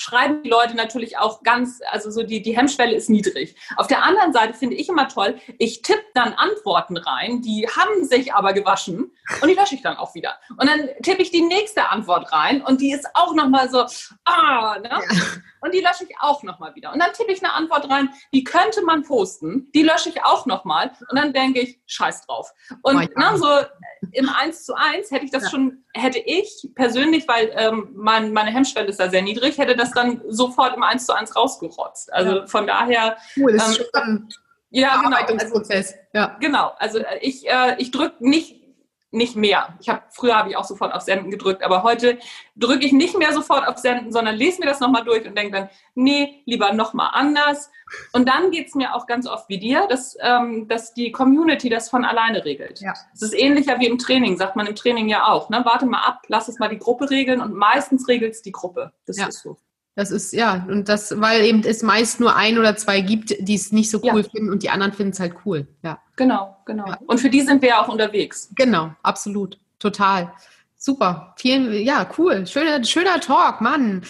[0.00, 3.54] schreiben die Leute natürlich auch ganz, also so die, die Hemmschwelle ist niedrig.
[3.76, 8.04] Auf der anderen Seite finde ich immer toll, ich tippe dann Antworten rein, die haben
[8.04, 10.38] sich aber gewaschen und die lösche ich dann auch wieder.
[10.56, 13.84] Und dann tippe ich die nächste Antwort rein und die ist auch nochmal so,
[14.24, 14.88] ah, ne?
[14.88, 15.00] Ja.
[15.62, 16.90] Und die lösche ich auch nochmal wieder.
[16.90, 20.46] Und dann tippe ich eine Antwort rein, die könnte man posten, die lösche ich auch
[20.46, 22.50] nochmal und dann denke ich, scheiß drauf.
[22.82, 23.46] Und oh na, so
[24.12, 25.50] im 1 zu 1 hätte ich das ja.
[25.50, 29.89] schon, hätte ich persönlich, weil ähm, mein, meine Hemmschwelle ist da sehr niedrig, hätte das
[29.92, 32.12] dann sofort im 1 zu 1 rausgerotzt.
[32.12, 32.46] Also ja.
[32.46, 33.16] von daher.
[33.36, 34.34] Cool, das ist ähm, schon
[34.72, 35.16] ja, genau.
[35.16, 36.36] Also, ja.
[36.40, 36.72] Genau.
[36.78, 38.60] Also äh, ich, äh, ich drücke nicht
[39.12, 39.76] nicht mehr.
[39.80, 42.18] Ich habe früher habe ich auch sofort auf Senden gedrückt, aber heute
[42.54, 45.52] drücke ich nicht mehr sofort auf Senden, sondern lese mir das nochmal durch und denke
[45.52, 47.70] dann, nee, lieber nochmal anders.
[48.12, 51.68] Und dann geht es mir auch ganz oft wie dir, dass, ähm, dass die Community
[51.68, 52.80] das von alleine regelt.
[52.80, 52.94] Ja.
[53.12, 55.50] Es ist ähnlicher wie im Training, sagt man im Training ja auch.
[55.50, 55.62] Ne?
[55.64, 58.92] Warte mal ab, lass es mal die Gruppe regeln und meistens regelt es die Gruppe.
[59.06, 59.26] Das ja.
[59.26, 59.56] ist so.
[60.00, 63.54] Das ist, ja, und das, weil eben es meist nur ein oder zwei gibt, die
[63.54, 64.30] es nicht so cool ja.
[64.30, 65.66] finden und die anderen finden es halt cool.
[65.82, 66.00] Ja.
[66.16, 66.86] Genau, genau.
[66.86, 66.98] Ja.
[67.06, 68.48] Und für die sind wir ja auch unterwegs.
[68.54, 69.58] Genau, absolut.
[69.78, 70.32] Total.
[70.78, 71.34] Super.
[71.36, 72.46] Vielen, ja, cool.
[72.46, 74.00] Schöner, schöner Talk, Mann.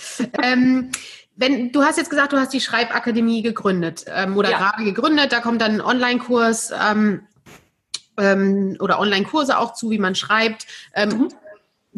[0.41, 0.93] ähm,
[1.34, 4.59] wenn, du hast jetzt gesagt, du hast die Schreibakademie gegründet ähm, oder ja.
[4.59, 7.22] gerade gegründet, da kommt dann ein Online-Kurs ähm,
[8.16, 10.68] ähm, oder Online-Kurse auch zu, wie man schreibt.
[10.95, 11.28] Ähm, mhm.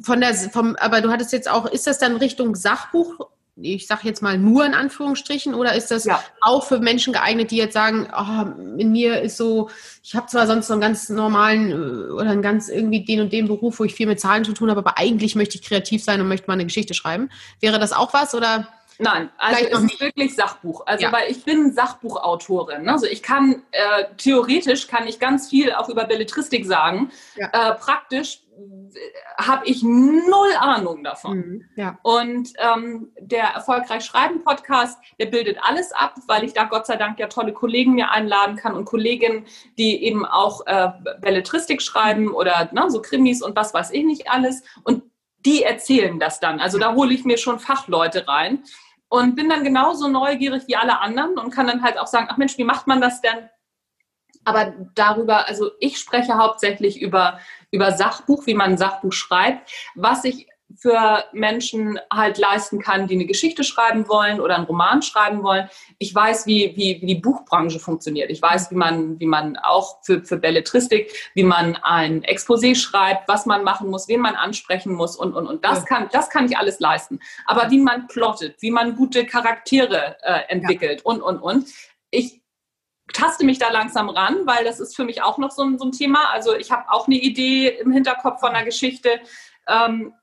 [0.02, 4.02] Von der, vom, aber du hattest jetzt auch, ist das dann Richtung Sachbuch ich sage
[4.04, 6.22] jetzt mal nur in Anführungsstrichen, oder ist das ja.
[6.40, 9.68] auch für Menschen geeignet, die jetzt sagen, oh, in mir ist so,
[10.02, 13.32] ich habe zwar sonst so einen ganz normalen äh, oder einen ganz irgendwie den und
[13.32, 16.02] den Beruf, wo ich viel mit Zahlen zu tun habe, aber eigentlich möchte ich kreativ
[16.02, 17.30] sein und möchte mal eine Geschichte schreiben.
[17.60, 18.68] Wäre das auch was oder?
[18.98, 20.86] Nein, also es ist wirklich Sachbuch.
[20.86, 21.12] Also ja.
[21.12, 22.82] weil ich bin Sachbuchautorin.
[22.82, 22.92] Ne?
[22.92, 27.10] Also ich kann äh, theoretisch kann ich ganz viel auch über Belletristik sagen.
[27.36, 27.48] Ja.
[27.52, 28.42] Äh, praktisch
[29.38, 31.36] habe ich null Ahnung davon.
[31.36, 31.98] Mhm, ja.
[32.02, 36.96] Und ähm, der Erfolgreich Schreiben Podcast, der bildet alles ab, weil ich da Gott sei
[36.96, 39.46] Dank ja tolle Kollegen mir einladen kann und Kolleginnen,
[39.78, 40.90] die eben auch äh,
[41.20, 44.62] Belletristik schreiben oder ne, so Krimis und was weiß ich nicht alles.
[44.84, 45.02] Und
[45.44, 46.60] die erzählen das dann.
[46.60, 48.64] Also da hole ich mir schon Fachleute rein
[49.08, 52.36] und bin dann genauso neugierig wie alle anderen und kann dann halt auch sagen, ach
[52.36, 53.48] Mensch, wie macht man das denn?
[54.44, 57.38] Aber darüber, also ich spreche hauptsächlich über,
[57.70, 63.14] über Sachbuch, wie man ein Sachbuch schreibt, was ich für Menschen halt leisten kann, die
[63.14, 65.68] eine Geschichte schreiben wollen oder einen Roman schreiben wollen.
[65.98, 68.30] Ich weiß, wie, wie, wie die Buchbranche funktioniert.
[68.30, 73.28] Ich weiß, wie man, wie man auch für, für Belletristik, wie man ein Exposé schreibt,
[73.28, 75.64] was man machen muss, wen man ansprechen muss und, und, und.
[75.64, 75.84] Das, ja.
[75.84, 77.20] kann, das kann ich alles leisten.
[77.46, 81.04] Aber wie man plottet, wie man gute Charaktere äh, entwickelt ja.
[81.04, 81.68] und, und, und.
[82.10, 82.42] Ich
[83.12, 85.84] taste mich da langsam ran, weil das ist für mich auch noch so ein, so
[85.86, 86.30] ein Thema.
[86.30, 89.20] Also ich habe auch eine Idee im Hinterkopf von einer Geschichte
[89.68, 90.14] ähm,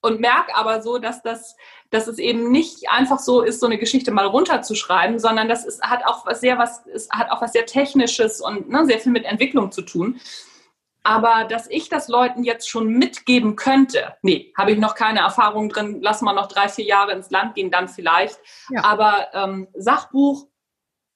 [0.00, 1.56] und merke aber so, dass das
[1.90, 5.82] dass es eben nicht einfach so ist, so eine Geschichte mal runterzuschreiben, sondern das ist,
[5.82, 9.12] hat auch was sehr was, es hat auch was sehr Technisches und ne, sehr viel
[9.12, 10.20] mit Entwicklung zu tun.
[11.04, 15.68] Aber dass ich das Leuten jetzt schon mitgeben könnte, nee, habe ich noch keine Erfahrung
[15.68, 15.98] drin.
[16.02, 18.40] Lass mal noch drei, vier Jahre ins Land gehen, dann vielleicht.
[18.70, 18.82] Ja.
[18.82, 20.48] Aber ähm, Sachbuch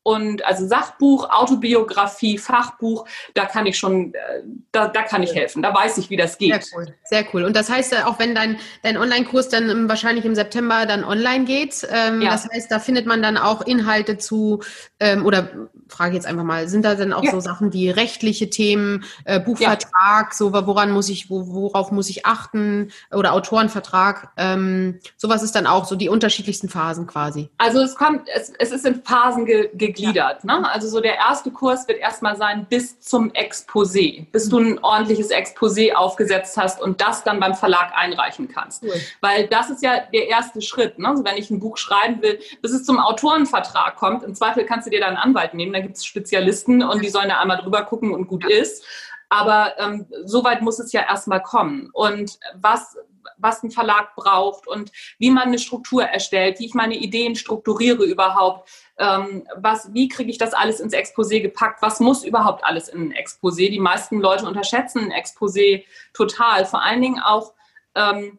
[0.02, 4.42] und also Sachbuch, Autobiografie, Fachbuch, da kann ich schon, äh,
[4.72, 5.62] da, da kann ich helfen.
[5.62, 6.64] Da weiß ich, wie das geht.
[6.64, 6.94] Sehr cool.
[7.04, 7.44] Sehr cool.
[7.44, 11.44] Und das heißt, äh, auch wenn dein, dein Online-Kurs dann wahrscheinlich im September dann online
[11.44, 12.30] geht, ähm, ja.
[12.30, 14.62] das heißt, da findet man dann auch Inhalte zu,
[15.00, 15.50] ähm, oder
[15.88, 17.32] frage jetzt einfach mal, sind da dann auch ja.
[17.32, 20.32] so Sachen wie rechtliche Themen, äh, Buchvertrag, ja.
[20.32, 25.66] so woran muss ich, wo, worauf muss ich achten oder Autorenvertrag, ähm, sowas ist dann
[25.66, 27.50] auch so die unterschiedlichsten Phasen quasi.
[27.58, 30.44] Also es kommt, es, es ist in Phasen ge, ge gegliedert.
[30.44, 30.68] Ne?
[30.70, 35.30] Also so der erste Kurs wird erstmal sein bis zum Exposé, bis du ein ordentliches
[35.30, 38.82] Exposé aufgesetzt hast und das dann beim Verlag einreichen kannst.
[38.82, 38.94] Cool.
[39.20, 40.98] Weil das ist ja der erste Schritt.
[40.98, 41.08] Ne?
[41.08, 44.86] Also wenn ich ein Buch schreiben will, bis es zum Autorenvertrag kommt, im Zweifel kannst
[44.86, 47.58] du dir da einen Anwalt nehmen, da gibt es Spezialisten und die sollen da einmal
[47.58, 48.56] drüber gucken und gut ja.
[48.56, 48.84] ist.
[49.30, 51.88] Aber ähm, so weit muss es ja erstmal kommen.
[51.92, 52.96] Und was,
[53.38, 58.04] was ein Verlag braucht und wie man eine Struktur erstellt, wie ich meine Ideen strukturiere
[58.04, 58.68] überhaupt,
[59.00, 63.08] ähm, was, wie kriege ich das alles ins Exposé gepackt, was muss überhaupt alles in
[63.08, 63.70] ein Exposé.
[63.70, 67.54] Die meisten Leute unterschätzen ein Exposé total, vor allen Dingen auch
[67.94, 68.38] ähm,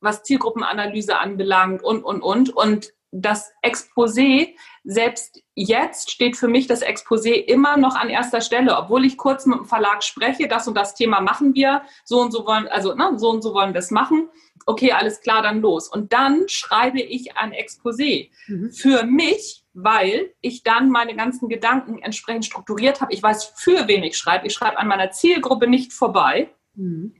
[0.00, 2.50] was Zielgruppenanalyse anbelangt und, und, und.
[2.50, 4.54] Und das Exposé,
[4.84, 9.46] selbst jetzt steht für mich das Exposé immer noch an erster Stelle, obwohl ich kurz
[9.46, 12.94] mit dem Verlag spreche, das und das Thema machen wir, so und so wollen, also
[12.94, 14.28] ne, so und so wollen wir es machen.
[14.66, 15.88] Okay, alles klar, dann los.
[15.88, 18.72] Und dann schreibe ich ein Exposé mhm.
[18.72, 23.12] für mich, weil ich dann meine ganzen Gedanken entsprechend strukturiert habe.
[23.12, 24.46] Ich weiß, für wen ich schreibe.
[24.46, 26.50] Ich schreibe an meiner Zielgruppe nicht vorbei.
[26.74, 27.14] Mhm.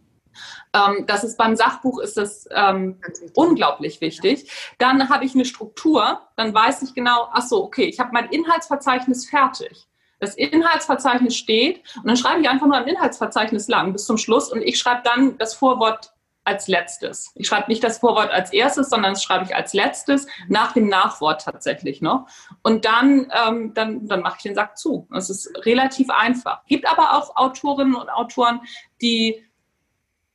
[0.74, 3.00] Ähm, das ist beim Sachbuch ist das ähm,
[3.34, 4.50] unglaublich wichtig.
[4.78, 8.28] Dann habe ich eine Struktur, dann weiß ich genau, ach so, okay, ich habe mein
[8.30, 9.86] Inhaltsverzeichnis fertig.
[10.18, 14.52] Das Inhaltsverzeichnis steht und dann schreibe ich einfach nur ein Inhaltsverzeichnis lang bis zum Schluss
[14.52, 16.12] und ich schreibe dann das Vorwort
[16.44, 17.32] als letztes.
[17.34, 20.88] Ich schreibe nicht das Vorwort als erstes, sondern das schreibe ich als letztes, nach dem
[20.88, 22.26] Nachwort tatsächlich noch.
[22.62, 25.06] Und dann, ähm, dann, dann mache ich den Sack zu.
[25.10, 26.64] Das ist relativ einfach.
[26.66, 28.60] Gibt aber auch Autorinnen und Autoren,
[29.00, 29.44] die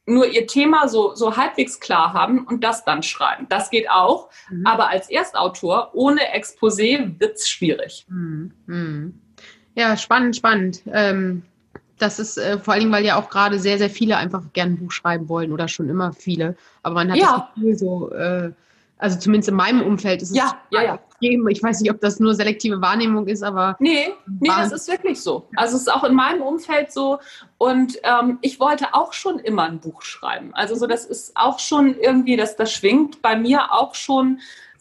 [0.07, 3.45] nur ihr Thema so, so halbwegs klar haben und das dann schreiben.
[3.49, 4.65] Das geht auch, mhm.
[4.65, 8.05] aber als Erstautor ohne Exposé wird es schwierig.
[8.09, 8.51] Mhm.
[8.65, 9.21] mhm.
[9.75, 10.81] Ja, spannend, spannend.
[10.91, 11.43] Ähm,
[11.99, 14.73] das ist äh, vor allen Dingen, weil ja auch gerade sehr, sehr viele einfach gerne
[14.73, 16.55] ein Buch schreiben wollen oder schon immer viele.
[16.81, 17.37] Aber man hat ja.
[17.37, 18.51] das Gefühl so, äh,
[18.97, 20.95] also zumindest in meinem Umfeld ist es ja, ja, ja.
[20.95, 21.47] extrem.
[21.47, 23.75] Ich weiß nicht, ob das nur selektive Wahrnehmung ist, aber.
[23.79, 25.47] Nee, nee, das ist wirklich so.
[25.55, 27.19] Also es ist auch in meinem Umfeld so.
[27.57, 30.51] Und ähm, ich wollte auch schon immer ein Buch schreiben.
[30.53, 34.39] Also so, das ist auch schon irgendwie, dass das schwingt bei mir auch schon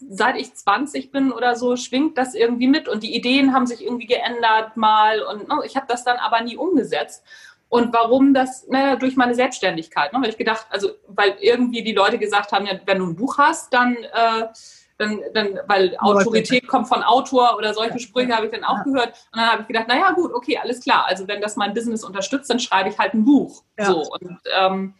[0.08, 2.88] seit ich 20 bin oder so, schwingt das irgendwie mit.
[2.88, 5.22] Und die Ideen haben sich irgendwie geändert mal.
[5.22, 7.24] Und no, ne, ich habe das dann aber nie umgesetzt.
[7.68, 8.66] Und warum das?
[8.68, 10.12] Naja, durch meine Selbstständigkeit.
[10.12, 10.20] Ne?
[10.22, 13.38] Weil ich gedacht, also, weil irgendwie die Leute gesagt haben, ja, wenn du ein Buch
[13.38, 14.46] hast, dann, äh,
[14.98, 19.08] dann, dann weil Autorität kommt von Autor oder solche Sprüche habe ich dann auch gehört.
[19.32, 21.06] Und dann habe ich gedacht, naja, gut, okay, alles klar.
[21.06, 23.62] Also wenn das mein Business unterstützt, dann schreibe ich halt ein Buch.
[23.78, 23.86] Ja.
[23.86, 24.04] So.
[24.10, 24.94] Und ähm,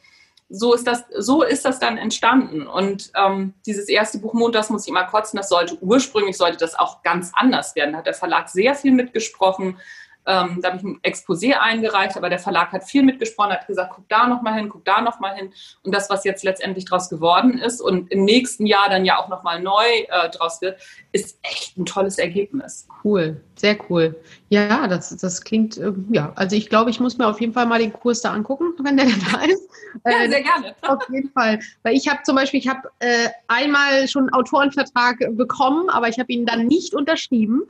[0.49, 2.67] so ist das, so ist das dann entstanden.
[2.67, 6.79] Und ähm, dieses erste Buch Montags muss ich mal kotzen, das sollte ursprünglich sollte das
[6.79, 7.93] auch ganz anders werden.
[7.93, 9.79] Da hat der Verlag sehr viel mitgesprochen.
[10.27, 13.93] Ähm, da habe ich ein Exposé eingereicht, aber der Verlag hat viel mitgesprochen, hat gesagt,
[13.95, 15.53] guck da nochmal hin, guck da nochmal hin.
[15.83, 19.29] Und das, was jetzt letztendlich daraus geworden ist und im nächsten Jahr dann ja auch
[19.29, 20.81] nochmal neu äh, draus wird,
[21.13, 22.89] ist echt ein tolles Ergebnis.
[23.05, 24.17] Cool, sehr cool.
[24.49, 27.67] Ja, das, das klingt, äh, ja, also ich glaube, ich muss mir auf jeden Fall
[27.67, 29.69] mal den Kurs da angucken, wenn der da ist.
[30.05, 30.75] Ja, äh, sehr gerne.
[30.83, 31.59] Auf jeden Fall.
[31.83, 36.19] Weil ich habe zum Beispiel, ich habe äh, einmal schon einen Autorenvertrag bekommen, aber ich
[36.19, 37.63] habe ihn dann nicht unterschrieben,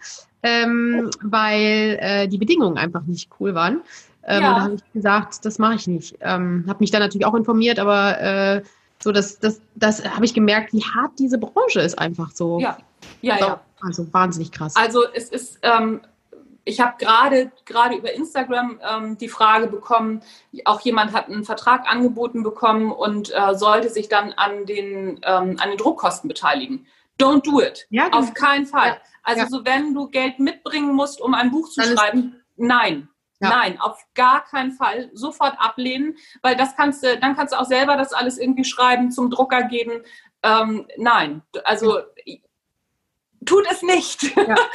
[0.46, 3.80] ähm, weil äh, die Bedingungen einfach nicht cool waren.
[4.24, 4.48] Ähm, ja.
[4.48, 6.16] Und da habe ich gesagt, das mache ich nicht.
[6.20, 8.62] Ähm, habe mich dann natürlich auch informiert, aber äh,
[9.02, 12.60] so das, das, das habe ich gemerkt, wie hart diese Branche ist einfach so.
[12.60, 12.78] Ja,
[13.20, 13.60] ja, ja.
[13.80, 14.74] Also wahnsinnig krass.
[14.76, 16.00] Also es ist, ähm,
[16.64, 20.22] ich habe gerade gerade über Instagram ähm, die Frage bekommen,
[20.64, 25.56] auch jemand hat einen Vertrag angeboten bekommen und äh, sollte sich dann an den, ähm,
[25.60, 26.86] an den Druckkosten beteiligen.
[27.18, 27.86] Don't do it.
[27.90, 28.88] Ja, Auf keinen Fall.
[28.88, 28.96] Ja.
[29.26, 29.48] Also ja.
[29.48, 33.08] so wenn du Geld mitbringen musst, um ein Buch zu dann schreiben, nein.
[33.40, 33.50] Ja.
[33.50, 35.10] Nein, auf gar keinen Fall.
[35.12, 39.10] Sofort ablehnen, weil das kannst du, dann kannst du auch selber das alles irgendwie schreiben,
[39.10, 40.02] zum Drucker geben.
[40.42, 41.98] Ähm, nein, also
[43.46, 44.36] tut es nicht.
[44.36, 44.56] Ja.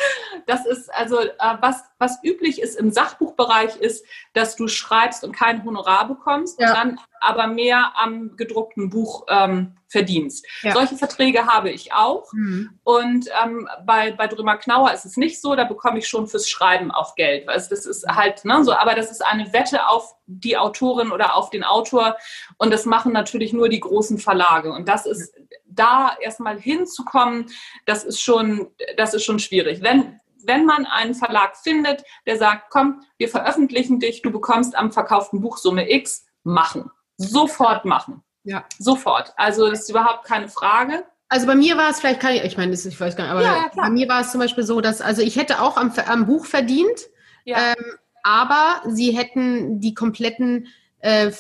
[0.48, 4.04] Das ist also, äh, was, was üblich ist im Sachbuchbereich ist,
[4.34, 6.74] dass du schreibst und kein Honorar bekommst ja.
[6.74, 10.46] dann aber mehr am gedruckten Buch ähm, verdienst.
[10.64, 10.74] Ja.
[10.74, 12.34] Solche Verträge habe ich auch.
[12.34, 12.80] Mhm.
[12.84, 16.50] Und ähm, bei, bei Drümer Knauer ist es nicht so, da bekomme ich schon fürs
[16.50, 17.48] Schreiben auch Geld.
[17.48, 21.36] Also das ist halt, ne, so, aber das ist eine Wette auf die Autorin oder
[21.36, 22.18] auf den Autor.
[22.58, 24.72] Und das machen natürlich nur die großen Verlage.
[24.72, 25.36] Und das ist
[25.74, 27.48] da erstmal hinzukommen,
[27.86, 29.82] das ist schon, das ist schon schwierig.
[29.82, 34.92] Wenn, wenn man einen Verlag findet, der sagt, komm, wir veröffentlichen dich, du bekommst am
[34.92, 36.90] verkauften Buch Summe X, machen.
[37.18, 38.24] Sofort machen.
[38.44, 38.66] Ja.
[38.80, 39.34] Sofort.
[39.38, 41.06] Also das ist überhaupt keine Frage.
[41.30, 43.42] Also bei mir war es vielleicht, kann ich, ich meine, ich weiß gar nicht, aber
[43.42, 45.94] ja, ja, bei mir war es zum Beispiel so, dass, also ich hätte auch am,
[46.08, 47.08] am Buch verdient,
[47.46, 47.72] ja.
[47.72, 47.86] ähm,
[48.24, 50.68] aber sie hätten die kompletten
[51.00, 51.32] äh,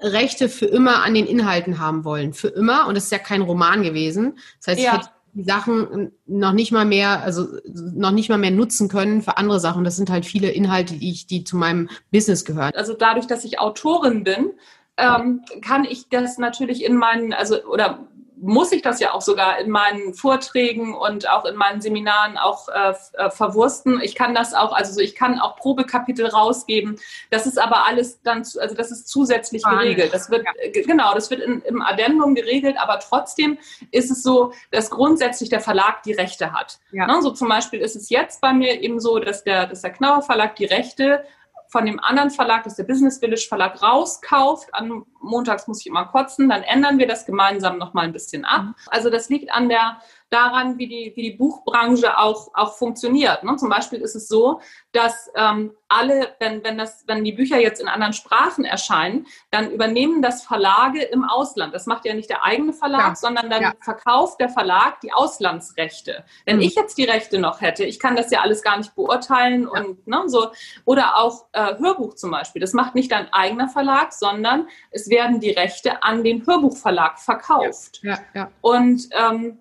[0.00, 2.32] Rechte für immer an den Inhalten haben wollen.
[2.32, 2.86] Für immer.
[2.86, 4.38] Und es ist ja kein Roman gewesen.
[4.58, 4.92] Das heißt, ja.
[4.92, 9.22] ich hätte die Sachen noch nicht mal mehr, also noch nicht mal mehr nutzen können
[9.22, 9.84] für andere Sachen.
[9.84, 12.72] Das sind halt viele Inhalte, die ich, die zu meinem Business gehören.
[12.74, 14.52] Also dadurch, dass ich Autorin bin,
[14.96, 18.07] ähm, kann ich das natürlich in meinen, also oder
[18.40, 22.68] muss ich das ja auch sogar in meinen Vorträgen und auch in meinen Seminaren auch
[22.68, 24.00] äh, äh verwursten.
[24.02, 26.98] Ich kann das auch, also ich kann auch Probekapitel rausgeben.
[27.30, 30.12] Das ist aber alles dann, also das ist zusätzlich ah, geregelt.
[30.12, 30.82] Das wird, ja.
[30.86, 33.58] genau, das wird in, im Addendum geregelt, aber trotzdem
[33.90, 36.78] ist es so, dass grundsätzlich der Verlag die Rechte hat.
[36.92, 37.06] Ja.
[37.06, 39.92] Ne, so zum Beispiel ist es jetzt bei mir eben so, dass der, dass der
[39.92, 41.24] Knauer Verlag die Rechte
[41.68, 44.74] von dem anderen Verlag, das ist der Business Village Verlag, rauskauft.
[44.74, 48.62] An montags muss ich immer kotzen, dann ändern wir das gemeinsam nochmal ein bisschen ab.
[48.62, 48.74] Mhm.
[48.86, 49.98] Also das liegt an der
[50.30, 53.44] daran, wie die, wie die Buchbranche auch, auch funktioniert.
[53.44, 53.56] Ne?
[53.56, 54.60] Zum Beispiel ist es so,
[54.92, 59.70] dass ähm, alle, wenn, wenn, das, wenn die Bücher jetzt in anderen Sprachen erscheinen, dann
[59.70, 61.74] übernehmen das Verlage im Ausland.
[61.74, 63.14] Das macht ja nicht der eigene Verlag, ja.
[63.14, 63.72] sondern dann ja.
[63.80, 66.24] verkauft der Verlag die Auslandsrechte.
[66.44, 66.62] Wenn mhm.
[66.62, 69.80] ich jetzt die Rechte noch hätte, ich kann das ja alles gar nicht beurteilen ja.
[69.80, 70.48] und ne, so.
[70.84, 72.60] Oder auch äh, Hörbuch zum Beispiel.
[72.60, 78.00] Das macht nicht dein eigener Verlag, sondern es werden die Rechte an den Hörbuchverlag verkauft.
[78.02, 78.18] Ja.
[78.34, 78.50] Ja.
[78.60, 79.58] Und ähm,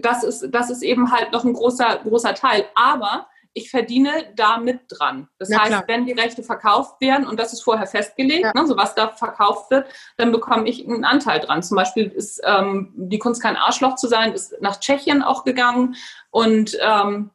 [0.00, 2.66] das ist, das ist eben halt noch ein großer, großer Teil.
[2.74, 3.26] Aber
[3.56, 5.28] ich verdiene da mit dran.
[5.38, 5.84] Das ja, heißt, klar.
[5.86, 8.52] wenn die Rechte verkauft werden, und das ist vorher festgelegt, ja.
[8.54, 9.86] ne, so was da verkauft wird,
[10.18, 11.62] dann bekomme ich einen Anteil dran.
[11.62, 15.96] Zum Beispiel ist ähm, die Kunst kein Arschloch zu sein, ist nach Tschechien auch gegangen
[16.30, 17.30] und ähm,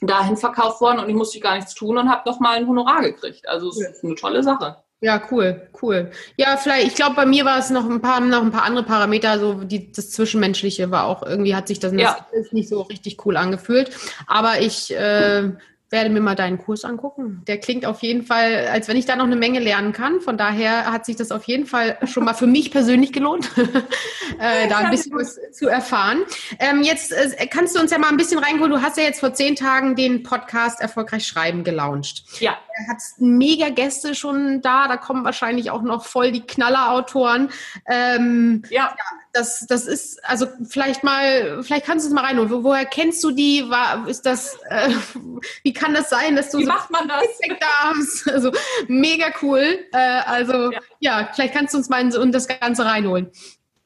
[0.00, 3.48] dahin verkauft worden und ich musste gar nichts tun und habe nochmal ein Honorar gekriegt.
[3.48, 4.84] Also es ist eine tolle Sache.
[5.02, 6.12] Ja, cool, cool.
[6.36, 8.84] Ja, vielleicht, ich glaube, bei mir war es noch ein paar, noch ein paar andere
[8.84, 12.24] Parameter, so die, das Zwischenmenschliche war auch, irgendwie hat sich das ja.
[12.52, 13.90] nicht so richtig cool angefühlt.
[14.28, 15.50] Aber ich äh,
[15.92, 17.42] werde mir mal deinen Kurs angucken.
[17.46, 20.20] Der klingt auf jeden Fall, als wenn ich da noch eine Menge lernen kann.
[20.20, 23.50] Von daher hat sich das auf jeden Fall schon mal für mich persönlich gelohnt,
[24.38, 26.22] äh, da ein bisschen was zu erfahren.
[26.58, 28.72] Ähm, jetzt äh, kannst du uns ja mal ein bisschen reinholen.
[28.72, 32.24] Du hast ja jetzt vor zehn Tagen den Podcast Erfolgreich Schreiben gelauncht.
[32.40, 32.52] Ja.
[32.52, 34.88] Du hast mega Gäste schon da.
[34.88, 37.50] Da kommen wahrscheinlich auch noch voll die Knallerautoren.
[37.86, 38.94] Ähm, ja.
[38.96, 42.50] ja das, das ist, also vielleicht mal, vielleicht kannst du es mal rein.
[42.50, 43.68] Wo, woher kennst du die?
[43.68, 44.90] War, ist das, äh,
[45.62, 47.22] wie kann das sein, dass du wie so macht man das?
[47.60, 48.28] darfst?
[48.32, 48.52] Also
[48.88, 49.78] mega cool.
[49.92, 50.80] Äh, also ja.
[51.00, 51.28] ja.
[51.34, 53.30] vielleicht kannst du uns mal in, in das Ganze reinholen.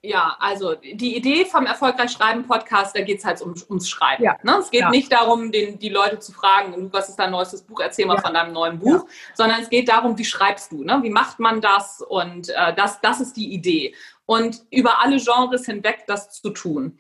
[0.03, 4.23] Ja, also die Idee vom Erfolgreich Schreiben Podcast, da geht es halt um, ums Schreiben.
[4.23, 4.37] Ja.
[4.45, 4.59] Ne?
[4.61, 4.91] Es geht ja.
[4.91, 8.23] nicht darum, den, die Leute zu fragen, was ist dein neuestes Buch, erzähl mal ja.
[8.23, 11.01] von deinem neuen Buch, sondern es geht darum, wie schreibst du, ne?
[11.03, 13.95] wie macht man das und äh, das, das ist die Idee
[14.27, 16.99] und über alle Genres hinweg das zu tun.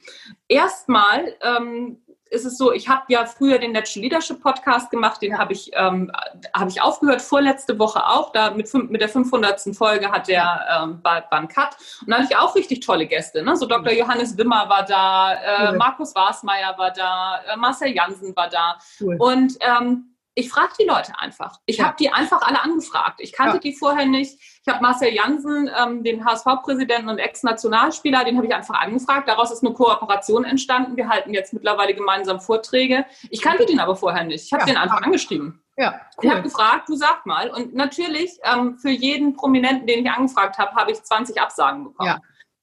[0.48, 1.98] Erstmal ähm,
[2.30, 5.70] ist es so, ich habe ja früher den Natural Leadership Podcast gemacht, den habe ich,
[5.74, 6.10] ähm,
[6.52, 8.32] hab ich aufgehört, vorletzte Woche auch.
[8.32, 9.76] Da mit, mit der 500.
[9.76, 11.76] Folge hat der ähm, beim Cut.
[12.00, 13.42] Und da hatte ich auch richtig tolle Gäste.
[13.42, 13.56] Ne?
[13.56, 13.92] So Dr.
[13.92, 18.78] Johannes Wimmer war da, äh, Markus Wasmeier war da, äh, Marcel Jansen war da.
[19.00, 19.16] Cool.
[19.18, 21.60] Und ähm, ich frage die Leute einfach.
[21.64, 21.86] Ich ja.
[21.86, 23.20] habe die einfach alle angefragt.
[23.20, 23.60] Ich kannte ja.
[23.60, 24.38] die vorher nicht.
[24.38, 29.28] Ich habe Marcel Jansen, ähm, den HSV-Präsidenten und Ex-Nationalspieler, den habe ich einfach angefragt.
[29.28, 30.98] Daraus ist eine Kooperation entstanden.
[30.98, 33.06] Wir halten jetzt mittlerweile gemeinsam Vorträge.
[33.30, 34.44] Ich kannte den aber vorher nicht.
[34.44, 34.66] Ich habe ja.
[34.66, 35.62] den einfach angeschrieben.
[35.78, 36.24] Ja, cool.
[36.24, 37.48] Ich habe gefragt, du sag mal.
[37.48, 42.10] Und natürlich, ähm, für jeden Prominenten, den ich angefragt habe, habe ich 20 Absagen bekommen.
[42.10, 42.20] Ja.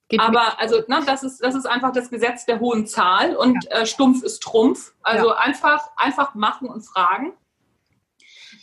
[0.10, 3.64] Geht aber also ne, das ist das ist einfach das Gesetz der hohen Zahl und
[3.64, 3.80] ja.
[3.80, 4.94] äh, stumpf ist Trumpf.
[5.02, 5.38] Also ja.
[5.38, 7.34] einfach einfach machen und fragen.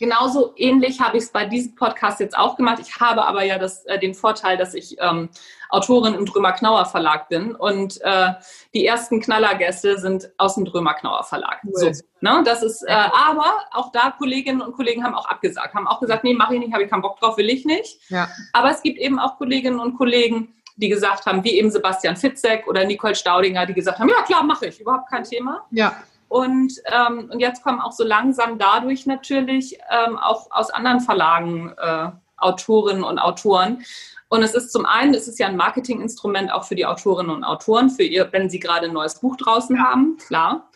[0.01, 2.79] Genauso ähnlich habe ich es bei diesem Podcast jetzt auch gemacht.
[2.81, 5.29] Ich habe aber ja das, äh, den Vorteil, dass ich ähm,
[5.69, 8.33] Autorin im Drömer-Knauer Verlag bin und äh,
[8.73, 11.59] die ersten Knallergäste sind aus dem Drömer-Knauer Verlag.
[11.63, 11.93] Cool.
[11.93, 12.41] So, ne?
[12.43, 16.23] Das ist, äh, aber auch da Kolleginnen und Kollegen haben auch abgesagt, haben auch gesagt,
[16.23, 17.99] nee, mache ich nicht, habe ich keinen Bock drauf, will ich nicht.
[18.09, 18.27] Ja.
[18.53, 22.67] Aber es gibt eben auch Kolleginnen und Kollegen, die gesagt haben, wie eben Sebastian Fitzek
[22.67, 25.67] oder Nicole Staudinger, die gesagt haben, ja klar, mache ich, überhaupt kein Thema.
[25.69, 25.95] Ja.
[26.31, 31.73] Und, ähm, und jetzt kommen auch so langsam dadurch natürlich ähm, auch aus anderen Verlagen
[31.77, 32.07] äh,
[32.37, 33.83] Autorinnen und Autoren.
[34.29, 37.43] Und es ist zum einen, es ist ja ein Marketinginstrument auch für die Autorinnen und
[37.43, 39.83] Autoren, für ihr, wenn sie gerade ein neues Buch draußen ja.
[39.83, 40.69] haben, klar.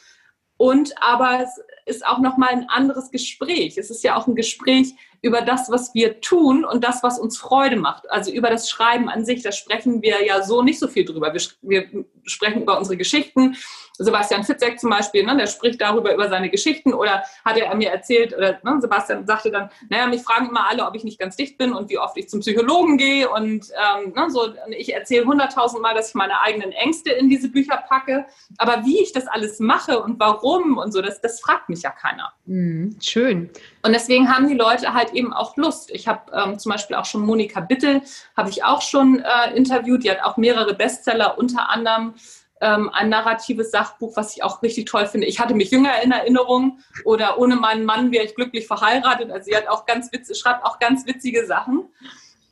[0.58, 3.78] Und aber es ist auch nochmal ein anderes Gespräch.
[3.78, 7.38] Es ist ja auch ein Gespräch über das, was wir tun und das, was uns
[7.38, 8.10] Freude macht.
[8.12, 11.34] Also über das Schreiben an sich, da sprechen wir ja so nicht so viel drüber.
[11.34, 13.56] Wir, wir sprechen über unsere Geschichten,
[13.98, 17.92] Sebastian Fitzek zum Beispiel, ne, der spricht darüber über seine Geschichten oder hat er mir
[17.92, 21.36] erzählt, oder ne, Sebastian sagte dann, naja, mich fragen immer alle, ob ich nicht ganz
[21.36, 25.26] dicht bin und wie oft ich zum Psychologen gehe und ähm, ne, so, ich erzähle
[25.26, 28.26] hunderttausend Mal, dass ich meine eigenen Ängste in diese Bücher packe,
[28.58, 31.92] aber wie ich das alles mache und warum und so, das, das fragt mich ja
[31.92, 32.34] keiner.
[32.46, 33.50] Mhm, schön.
[33.84, 35.92] Und deswegen haben die Leute halt eben auch Lust.
[35.92, 38.02] Ich habe ähm, zum Beispiel auch schon Monika Bittel,
[38.36, 42.16] habe ich auch schon äh, interviewt, die hat auch mehrere Bestseller, unter anderem
[42.62, 45.28] ähm, ein narratives Sachbuch, was ich auch richtig toll finde.
[45.28, 49.32] Ich hatte mich jünger in Erinnerung oder ohne meinen Mann wäre ich glücklich verheiratet.
[49.32, 51.90] Also sie hat auch ganz witzig, schreibt auch ganz witzige Sachen.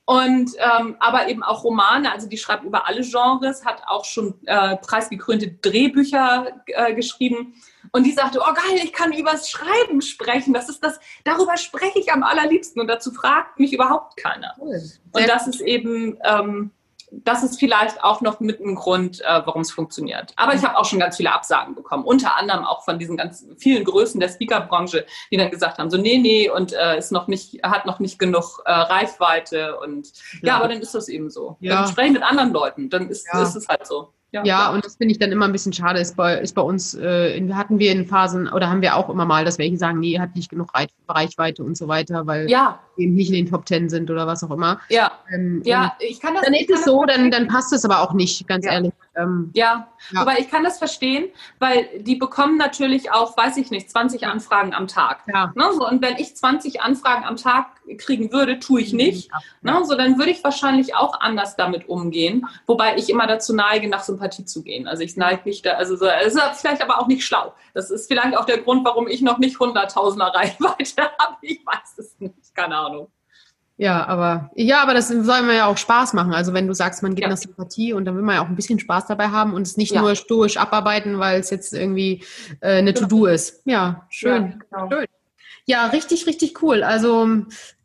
[0.06, 4.34] Und ähm, aber eben auch Romane, also die schreibt über alle Genres, hat auch schon
[4.46, 7.54] äh, preisgekrönte Drehbücher äh, geschrieben.
[7.94, 10.54] Und die sagte, oh geil, ich kann übers Schreiben sprechen.
[10.54, 12.82] Das ist das, darüber spreche ich am allerliebsten.
[12.82, 14.54] Und dazu fragt mich überhaupt keiner.
[14.60, 14.82] Cool.
[15.14, 16.72] Und das ist eben ähm,
[17.24, 20.34] das ist vielleicht auch noch mit ein Grund, äh, warum es funktioniert.
[20.36, 23.46] Aber ich habe auch schon ganz viele Absagen bekommen, unter anderem auch von diesen ganz
[23.58, 27.28] vielen Größen der Speakerbranche, die dann gesagt haben, so nee, nee, und äh, ist noch
[27.28, 30.12] nicht, hat noch nicht genug äh, Reichweite und
[30.42, 30.50] ja.
[30.50, 30.58] ja.
[30.58, 31.58] aber dann ist das eben so.
[31.60, 31.76] Ja.
[31.76, 33.42] Dann spreche ich mit anderen Leuten, dann ist, ja.
[33.42, 34.14] ist es halt so.
[34.34, 36.00] Ja, ja und das finde ich dann immer ein bisschen schade.
[36.00, 39.26] Ist bei, ist bei uns, äh, hatten wir in Phasen oder haben wir auch immer
[39.26, 40.72] mal, dass welche sagen, nee, hat nicht genug
[41.08, 42.80] Reichweite und so weiter, weil ja.
[42.96, 44.80] wir eben nicht in den Top Ten sind oder was auch immer.
[44.90, 46.44] Ja, ähm, ja ich kann das.
[46.44, 48.74] Dann ist es so, dann, dann passt es aber auch nicht, ganz ja.
[48.74, 48.92] ehrlich.
[49.16, 49.88] Ähm, ja.
[50.12, 54.26] ja, aber ich kann das verstehen, weil die bekommen natürlich auch, weiß ich nicht, 20
[54.26, 55.24] Anfragen am Tag.
[55.32, 55.52] Ja.
[55.56, 59.30] Ne, so, und wenn ich 20 Anfragen am Tag kriegen würde, tue ich nicht.
[59.32, 59.40] Ja.
[59.62, 63.88] Ne, so, dann würde ich wahrscheinlich auch anders damit umgehen, wobei ich immer dazu neige,
[63.88, 64.88] nach Sympathie zu gehen.
[64.88, 67.54] Also ich neige nicht, da, also so, es ist vielleicht aber auch nicht schlau.
[67.74, 71.38] Das ist vielleicht auch der Grund, warum ich noch nicht Hunderttausender Reichweite habe.
[71.42, 73.12] Ich weiß es nicht, keine Ahnung.
[73.76, 76.34] Ja, aber ja, aber das soll mir ja auch Spaß machen.
[76.34, 77.30] Also wenn du sagst, man geht ja.
[77.30, 79.78] nach Sympathie und dann will man ja auch ein bisschen Spaß dabei haben und es
[79.78, 80.02] nicht ja.
[80.02, 82.24] nur stoisch abarbeiten, weil es jetzt irgendwie
[82.62, 83.08] äh, eine genau.
[83.08, 83.62] To-Do ist.
[83.66, 84.60] Ja, schön.
[84.72, 84.92] Ja, genau.
[84.92, 85.08] schön.
[85.66, 86.84] Ja, richtig, richtig cool.
[86.84, 87.28] Also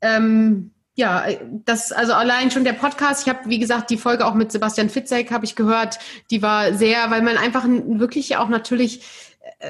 [0.03, 1.24] ähm, ja,
[1.64, 3.26] das also allein schon der Podcast.
[3.26, 6.01] Ich habe wie gesagt die Folge auch mit Sebastian Fitzek habe ich gehört.
[6.30, 9.03] Die war sehr, weil man einfach wirklich auch natürlich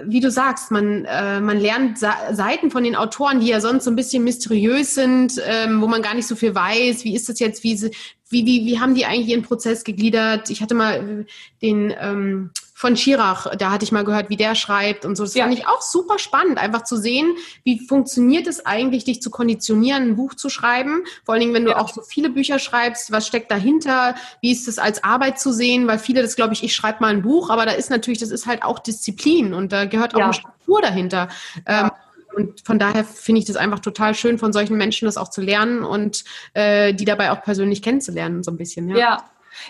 [0.05, 3.91] wie du sagst, man, äh, man lernt Seiten von den Autoren, die ja sonst so
[3.91, 7.05] ein bisschen mysteriös sind, ähm, wo man gar nicht so viel weiß.
[7.05, 7.64] Wie ist das jetzt?
[7.64, 7.80] Wie,
[8.28, 10.51] wie, wie, wie haben die eigentlich ihren Prozess gegliedert?
[10.51, 11.26] Ich hatte mal
[11.62, 15.24] den ähm, von Schirach, da hatte ich mal gehört, wie der schreibt und so.
[15.24, 15.42] Das ja.
[15.42, 20.10] fand ich auch super spannend, einfach zu sehen, wie funktioniert es eigentlich, dich zu konditionieren,
[20.10, 21.02] ein Buch zu schreiben.
[21.24, 21.78] Vor allen Dingen, wenn du ja.
[21.78, 24.14] auch so viele Bücher schreibst, was steckt dahinter?
[24.42, 25.88] Wie ist es als Arbeit zu sehen?
[25.88, 28.30] Weil viele das, glaube ich, ich schreibe mal ein Buch, aber da ist natürlich, das
[28.30, 30.24] ist halt auch Disziplin und da gehört auch ja.
[30.26, 31.30] eine Struktur dahinter.
[31.66, 31.90] Ähm,
[32.36, 35.40] und von daher finde ich das einfach total schön, von solchen Menschen das auch zu
[35.40, 36.22] lernen und
[36.54, 38.88] äh, die dabei auch persönlich kennenzulernen, so ein bisschen.
[38.88, 38.96] Ja.
[38.96, 39.24] ja.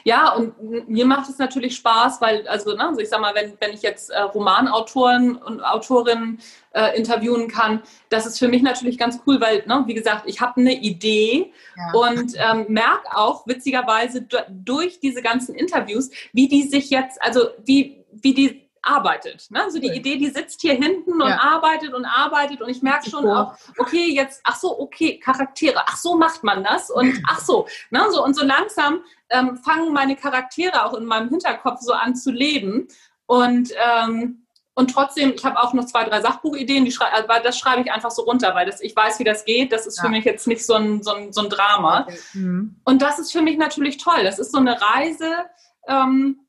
[0.04, 3.54] Ja, und mir macht es natürlich Spaß, weil, also, ne, also ich sag mal, wenn,
[3.60, 6.40] wenn ich jetzt äh, Romanautoren und Autorinnen
[6.72, 10.40] äh, interviewen kann, das ist für mich natürlich ganz cool, weil, ne, wie gesagt, ich
[10.40, 11.98] habe eine Idee ja.
[11.98, 18.04] und ähm, merke auch witzigerweise durch diese ganzen Interviews, wie die sich jetzt, also wie,
[18.12, 19.50] wie die arbeitet.
[19.50, 19.62] Ne?
[19.62, 21.40] Also die Idee, die sitzt hier hinten und ja.
[21.40, 25.96] arbeitet und arbeitet und ich merke schon auch, okay, jetzt, ach so, okay, Charaktere, ach
[25.96, 28.06] so macht man das und ach so, ne?
[28.10, 32.30] so und so langsam ähm, fangen meine Charaktere auch in meinem Hinterkopf so an zu
[32.30, 32.88] leben
[33.26, 34.44] und ähm,
[34.78, 37.90] und trotzdem, ich habe auch noch zwei, drei Sachbuchideen, die schrei aber das schreibe ich
[37.90, 39.72] einfach so runter, weil das, ich weiß, wie das geht.
[39.72, 40.04] Das ist ja.
[40.04, 42.02] für mich jetzt nicht so ein, so ein, so ein Drama.
[42.02, 42.18] Okay.
[42.34, 42.76] Mhm.
[42.84, 44.22] Und das ist für mich natürlich toll.
[44.22, 45.46] Das ist so eine Reise,
[45.88, 46.46] ähm,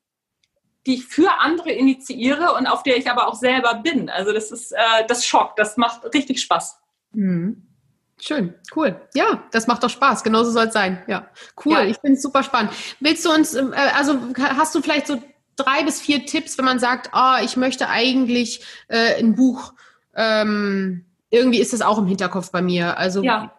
[0.86, 4.08] die ich für andere initiiere und auf der ich aber auch selber bin.
[4.08, 6.78] Also das ist äh, das Schock, das macht richtig Spaß.
[7.10, 7.66] Mhm.
[8.20, 9.00] Schön, cool.
[9.14, 10.22] Ja, das macht doch Spaß.
[10.22, 11.02] Genauso soll es sein.
[11.06, 11.28] Ja,
[11.64, 11.72] cool.
[11.72, 11.84] Ja.
[11.84, 12.72] Ich finde es super spannend.
[13.00, 13.64] Willst du uns, äh,
[13.96, 15.22] also hast du vielleicht so
[15.56, 19.72] drei bis vier Tipps, wenn man sagt, oh, ich möchte eigentlich äh, ein Buch,
[20.14, 22.98] ähm, irgendwie ist das auch im Hinterkopf bei mir.
[22.98, 23.52] Also ja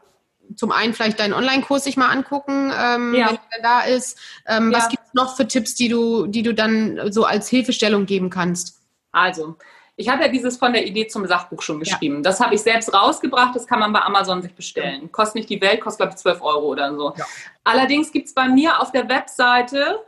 [0.55, 3.30] zum einen vielleicht deinen Online-Kurs sich mal angucken, ähm, ja.
[3.30, 4.18] wenn der da ist.
[4.45, 4.72] Ähm.
[4.72, 8.30] Was gibt es noch für Tipps, die du, die du dann so als Hilfestellung geben
[8.30, 8.80] kannst?
[9.12, 9.57] Also,
[10.01, 12.15] ich habe ja dieses von der Idee zum Sachbuch schon geschrieben.
[12.15, 12.21] Ja.
[12.21, 15.11] Das habe ich selbst rausgebracht, das kann man bei Amazon sich bestellen.
[15.11, 17.13] Kostet nicht die Welt, kostet glaube ich 12 Euro oder so.
[17.63, 19.99] Allerdings gibt es bei mir auf der Webseite,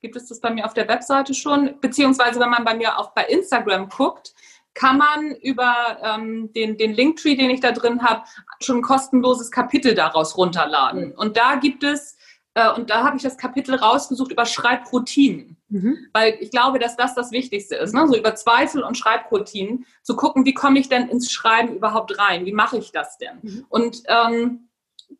[0.00, 3.12] gibt es das bei mir auf der Webseite schon, beziehungsweise wenn man bei mir auch
[3.12, 4.34] bei Instagram guckt,
[4.74, 8.24] kann man über ähm, den, den Linktree, den ich da drin habe,
[8.60, 11.08] schon ein kostenloses Kapitel daraus runterladen.
[11.08, 11.12] Mhm.
[11.12, 12.16] Und da gibt es,
[12.54, 15.56] und da habe ich das Kapitel rausgesucht über Schreibroutinen.
[15.68, 16.06] Mhm.
[16.12, 17.94] Weil ich glaube, dass das das Wichtigste ist.
[17.94, 18.06] Ne?
[18.06, 22.44] So über Zweifel und Schreibroutinen zu gucken, wie komme ich denn ins Schreiben überhaupt rein?
[22.44, 23.38] Wie mache ich das denn?
[23.40, 23.66] Mhm.
[23.70, 24.68] Und ähm,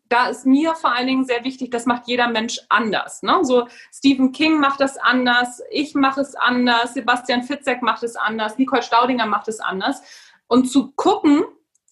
[0.09, 3.23] da ist mir vor allen Dingen sehr wichtig, das macht jeder Mensch anders.
[3.23, 3.39] Ne?
[3.41, 8.57] So Stephen King macht das anders, ich mache es anders, Sebastian Fitzek macht es anders,
[8.57, 10.01] Nicole Staudinger macht es anders.
[10.47, 11.43] Und zu gucken,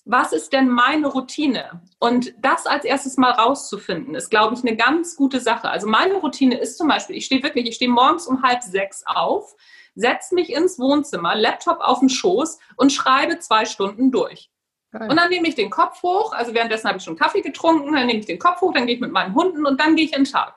[0.05, 1.81] was ist denn meine Routine?
[1.99, 5.69] Und das als erstes mal rauszufinden, ist, glaube ich, eine ganz gute Sache.
[5.69, 9.03] Also meine Routine ist zum Beispiel, ich stehe wirklich, ich stehe morgens um halb sechs
[9.05, 9.55] auf,
[9.95, 14.49] setze mich ins Wohnzimmer, Laptop auf den Schoß und schreibe zwei Stunden durch.
[14.91, 15.09] Geil.
[15.09, 18.07] Und dann nehme ich den Kopf hoch, also währenddessen habe ich schon Kaffee getrunken, dann
[18.07, 20.13] nehme ich den Kopf hoch, dann gehe ich mit meinen Hunden und dann gehe ich
[20.13, 20.55] in den Tag.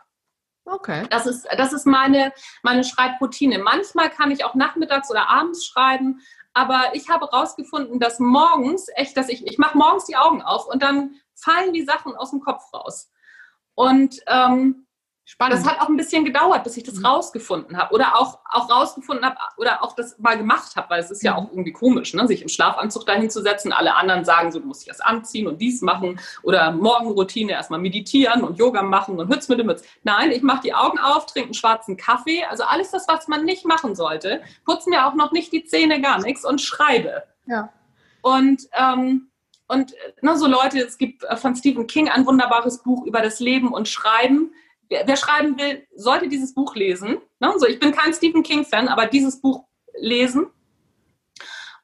[0.65, 1.07] Okay.
[1.11, 2.33] Das ist, das ist meine,
[2.63, 3.59] meine Schreibroutine.
[3.59, 6.21] Manchmal kann ich auch nachmittags oder abends schreiben,
[6.55, 10.67] aber ich habe herausgefunden, dass morgens, echt, dass ich, ich mache morgens die Augen auf
[10.67, 13.11] und dann fallen die Sachen aus dem Kopf raus.
[13.75, 14.87] Und ähm,
[15.27, 15.59] Spannend.
[15.59, 17.07] Das hat auch ein bisschen gedauert, bis ich das mhm.
[17.07, 17.95] rausgefunden habe.
[17.95, 21.33] Oder auch, auch rausgefunden habe oder auch das mal gemacht habe, weil es ist ja
[21.33, 21.39] mhm.
[21.39, 22.27] auch irgendwie komisch, ne?
[22.27, 23.73] sich im Schlafanzug dahin zu setzen.
[23.73, 26.21] Alle anderen sagen, so du musst dich das anziehen und dies machen.
[26.43, 29.83] Oder Morgenroutine erstmal meditieren und Yoga machen und Hütz mit dem Hütz.
[30.03, 32.45] Nein, ich mache die Augen auf, trinke einen schwarzen Kaffee.
[32.45, 34.43] Also alles das, was man nicht machen sollte.
[34.67, 37.23] Putze mir auch noch nicht die Zähne, gar nichts und schreibe.
[37.47, 37.73] Ja.
[38.21, 39.31] Und ähm,
[39.67, 43.41] und ne, so Leute, es gibt äh, von Stephen King ein wunderbares Buch über das
[43.41, 44.53] Leben und Schreiben
[44.89, 47.19] wer, wer schreiben will, sollte dieses Buch lesen.
[47.41, 47.53] Ne?
[47.57, 49.65] So, ich bin kein Stephen King-Fan, aber dieses Buch
[49.97, 50.47] lesen.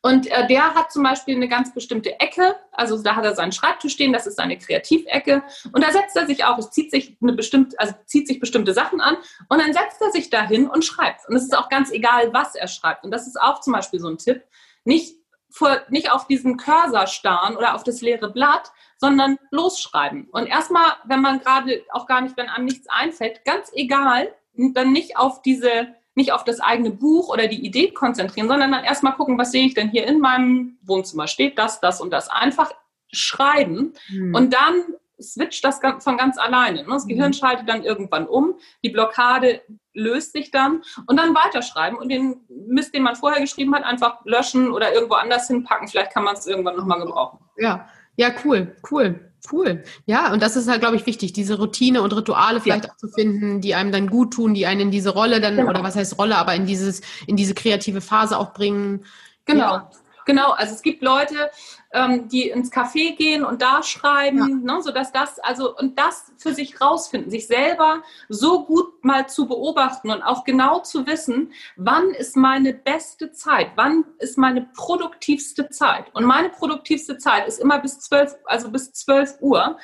[0.03, 3.53] Und äh, der hat zum Beispiel eine ganz bestimmte Ecke, also da hat er seinen
[3.53, 5.43] Schreibtisch stehen, das ist seine Kreativecke.
[5.73, 8.73] Und da setzt er sich auch, es zieht sich eine bestimmte, also zieht sich bestimmte
[8.73, 9.17] Sachen an
[9.49, 11.29] und dann setzt er sich dahin und schreibt.
[11.29, 13.05] Und es ist auch ganz egal, was er schreibt.
[13.05, 14.43] Und das ist auch zum Beispiel so ein Tipp.
[14.85, 15.17] Nicht,
[15.51, 20.29] vor, nicht auf diesen Cursor starren oder auf das leere Blatt, sondern losschreiben.
[20.31, 24.93] Und erstmal, wenn man gerade auch gar nicht, wenn einem nichts einfällt, ganz egal, dann
[24.93, 29.15] nicht auf diese, nicht auf das eigene Buch oder die Idee konzentrieren, sondern dann erstmal
[29.15, 31.27] gucken, was sehe ich denn hier in meinem Wohnzimmer?
[31.27, 32.29] Steht das, das und das?
[32.29, 32.71] Einfach
[33.11, 34.35] schreiben mhm.
[34.35, 34.85] und dann
[35.21, 36.85] switcht das von ganz alleine.
[36.85, 37.35] Das Gehirn mhm.
[37.35, 42.95] schaltet dann irgendwann um, die Blockade löst sich dann und dann weiterschreiben und den Mist,
[42.95, 45.89] den man vorher geschrieben hat, einfach löschen oder irgendwo anders hinpacken.
[45.89, 47.39] Vielleicht kann man es irgendwann nochmal gebrauchen.
[47.57, 49.27] Ja, ja, cool, cool.
[49.51, 49.83] Cool.
[50.05, 52.91] Ja, und das ist halt, glaube ich, wichtig, diese Routine und Rituale vielleicht ja.
[52.91, 55.71] auch zu finden, die einem dann gut tun, die einen in diese Rolle dann, genau.
[55.71, 59.07] oder was heißt Rolle, aber in dieses, in diese kreative Phase auch bringen.
[59.47, 59.75] Genau.
[59.75, 59.91] Ja.
[60.27, 61.51] Genau, also es gibt Leute,
[61.93, 64.75] ähm, die ins Café gehen und da schreiben, ja.
[64.75, 69.47] ne, sodass das, also und das für sich rausfinden, sich selber so gut mal zu
[69.47, 75.69] beobachten und auch genau zu wissen, wann ist meine beste Zeit, wann ist meine produktivste
[75.71, 76.15] Zeit.
[76.15, 79.77] Und meine produktivste Zeit ist immer bis zwölf, also bis zwölf Uhr.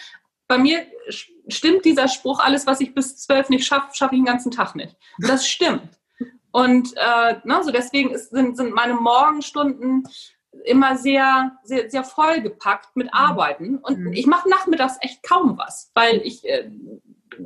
[0.47, 0.87] Bei mir
[1.49, 4.77] stimmt dieser Spruch, alles, was ich bis zwölf nicht schaffe, schaffe ich den ganzen Tag
[4.77, 4.97] nicht.
[5.19, 5.99] Das stimmt.
[6.53, 10.05] Und äh, ne, so deswegen ist, sind, sind meine Morgenstunden
[10.65, 13.13] immer sehr, sehr, sehr vollgepackt mit mhm.
[13.13, 13.79] Arbeiten.
[13.79, 14.13] Und mhm.
[14.13, 16.71] ich mache nachmittags echt kaum was, weil ich äh,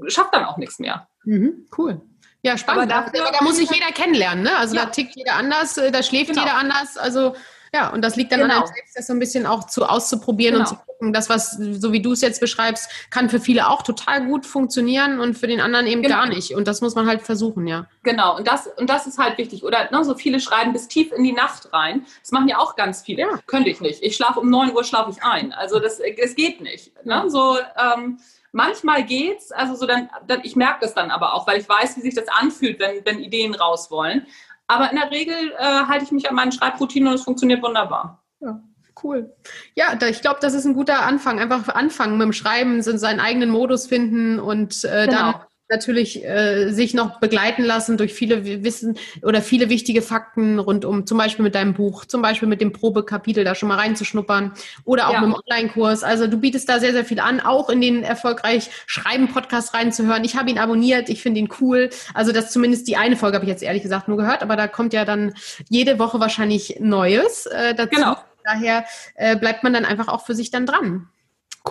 [0.09, 1.09] schaffe dann auch nichts mehr.
[1.25, 2.01] Mhm, cool.
[2.43, 2.93] Ja, spannend.
[2.93, 4.57] Aber, dafür, Aber da muss sich jeder kennenlernen, ne?
[4.57, 4.85] Also ja.
[4.85, 6.43] da tickt jeder anders, äh, da schläft genau.
[6.43, 6.97] jeder anders.
[6.97, 7.35] Also
[7.75, 8.55] ja, und das liegt dann genau.
[8.55, 10.69] an einem selbst, das so ein bisschen auch zu auszuprobieren genau.
[10.69, 13.83] und zu gucken, das, was, so wie du es jetzt beschreibst, kann für viele auch
[13.83, 16.17] total gut funktionieren und für den anderen eben genau.
[16.17, 16.55] gar nicht.
[16.55, 17.87] Und das muss man halt versuchen, ja.
[18.03, 19.63] Genau, und das, und das ist halt wichtig.
[19.63, 22.07] Oder ne, so viele schreiben bis tief in die Nacht rein.
[22.21, 23.23] Das machen ja auch ganz viele.
[23.23, 23.39] Ja.
[23.47, 24.03] Könnte ich nicht.
[24.03, 25.53] Ich schlafe um 9 Uhr, schlafe ich ein.
[25.53, 26.93] Also das, das geht nicht.
[27.05, 27.25] Ne?
[27.29, 28.19] So, ähm,
[28.53, 31.97] Manchmal geht's, also so dann, dann ich merke das dann aber auch, weil ich weiß,
[31.97, 34.27] wie sich das anfühlt, wenn, wenn Ideen raus wollen.
[34.71, 38.23] Aber in der Regel äh, halte ich mich an meinen Schreibroutinen und es funktioniert wunderbar.
[38.41, 38.63] Ja.
[39.03, 39.35] Cool.
[39.75, 41.41] Ja, da, ich glaube, das ist ein guter Anfang.
[41.41, 45.33] Einfach anfangen mit dem Schreiben, seinen eigenen Modus finden und äh, genau.
[45.33, 45.35] dann
[45.71, 51.07] natürlich äh, sich noch begleiten lassen durch viele Wissen oder viele wichtige Fakten rund um
[51.07, 54.53] zum Beispiel mit deinem Buch, zum Beispiel mit dem Probekapitel da schon mal reinzuschnuppern
[54.85, 55.21] oder auch ja.
[55.21, 56.03] mit dem Online-Kurs.
[56.03, 60.25] Also du bietest da sehr, sehr viel an, auch in den erfolgreich Schreiben-Podcast reinzuhören.
[60.25, 61.91] Ich habe ihn abonniert, ich finde ihn cool.
[62.15, 64.67] Also das zumindest die eine Folge habe ich jetzt ehrlich gesagt nur gehört, aber da
[64.67, 65.35] kommt ja dann
[65.69, 67.97] jede Woche wahrscheinlich Neues äh, dazu.
[67.97, 68.17] Genau.
[68.45, 71.09] Daher äh, bleibt man dann einfach auch für sich dann dran.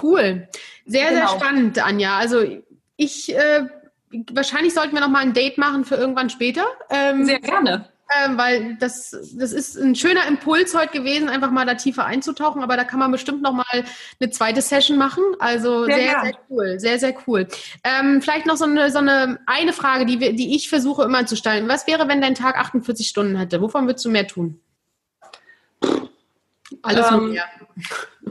[0.01, 0.47] Cool.
[0.85, 1.27] Sehr, genau.
[1.27, 2.17] sehr spannend, Anja.
[2.17, 2.45] Also
[2.95, 3.65] ich äh,
[4.31, 6.65] wahrscheinlich sollten wir noch mal ein Date machen für irgendwann später.
[6.89, 7.89] Ähm, Sehr gerne.
[8.25, 12.63] Ähm, weil das, das ist ein schöner Impuls heute gewesen, einfach mal da tiefer einzutauchen,
[12.63, 15.23] aber da kann man bestimmt noch mal eine zweite Session machen.
[15.37, 17.47] Also sehr, sehr, sehr cool, sehr, sehr cool.
[17.83, 21.27] Ähm, vielleicht noch so eine, so eine, eine Frage, die, wir, die ich versuche immer
[21.27, 21.67] zu stellen.
[21.67, 23.61] Was wäre, wenn dein Tag 48 Stunden hätte?
[23.61, 24.59] Wovon würdest du mehr tun?
[26.81, 27.45] Alles ähm, mehr.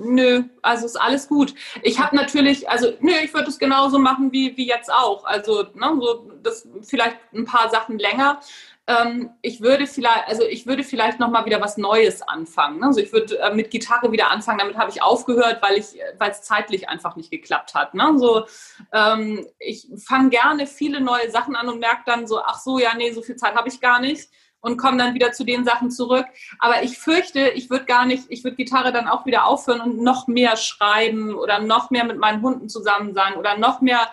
[0.02, 1.54] Nö, also ist alles gut.
[1.82, 5.24] Ich habe natürlich, also nö, ich würde es genauso machen wie, wie jetzt auch.
[5.24, 8.40] Also ne, so das vielleicht ein paar Sachen länger.
[8.86, 12.80] Ähm, ich würde vielleicht, also ich würde vielleicht noch mal wieder was Neues anfangen.
[12.80, 12.86] Ne?
[12.86, 14.58] Also ich würde äh, mit Gitarre wieder anfangen.
[14.58, 17.92] Damit habe ich aufgehört, weil ich, weil es zeitlich einfach nicht geklappt hat.
[17.92, 18.14] Ne?
[18.16, 18.46] So,
[18.92, 22.94] ähm, ich fange gerne viele neue Sachen an und merke dann so, ach so, ja,
[22.96, 24.30] nee, so viel Zeit habe ich gar nicht
[24.60, 26.26] und komme dann wieder zu den Sachen zurück.
[26.58, 30.02] Aber ich fürchte, ich würde gar nicht, ich würde Gitarre dann auch wieder aufhören und
[30.02, 34.08] noch mehr schreiben oder noch mehr mit meinen Hunden zusammen sein oder noch mehr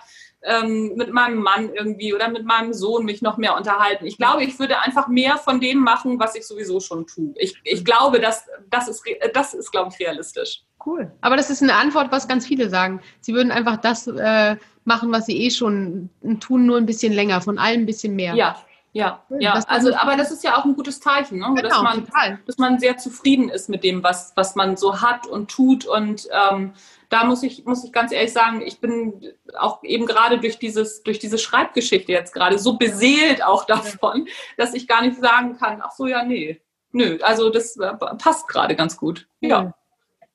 [0.46, 4.06] ähm, mit meinem Mann irgendwie oder mit meinem Sohn mich noch mehr unterhalten.
[4.06, 7.34] Ich glaube, ich würde einfach mehr von dem machen, was ich sowieso schon tue.
[7.38, 10.62] Ich, ich glaube, dass, das ist, das ist, glaube ich, realistisch.
[10.86, 11.12] Cool.
[11.22, 13.02] Aber das ist eine Antwort, was ganz viele sagen.
[13.22, 17.42] Sie würden einfach das äh, machen, was sie eh schon tun, nur ein bisschen länger,
[17.42, 18.36] von allem ein bisschen mehr.
[18.36, 18.56] Ja,
[18.96, 19.62] ja, ja.
[19.68, 21.52] also, aber das ist ja auch ein gutes Zeichen, ne?
[21.54, 22.40] genau, dass, man, total.
[22.46, 25.86] dass man sehr zufrieden ist mit dem, was, was man so hat und tut.
[25.86, 26.72] Und ähm,
[27.10, 31.04] da muss ich, muss ich ganz ehrlich sagen, ich bin auch eben gerade durch dieses,
[31.04, 35.82] durch diese Schreibgeschichte jetzt gerade so beseelt auch davon, dass ich gar nicht sagen kann,
[35.84, 36.62] ach so, ja, nee,
[36.94, 39.28] nö, also das äh, passt gerade ganz gut.
[39.42, 39.74] Ja.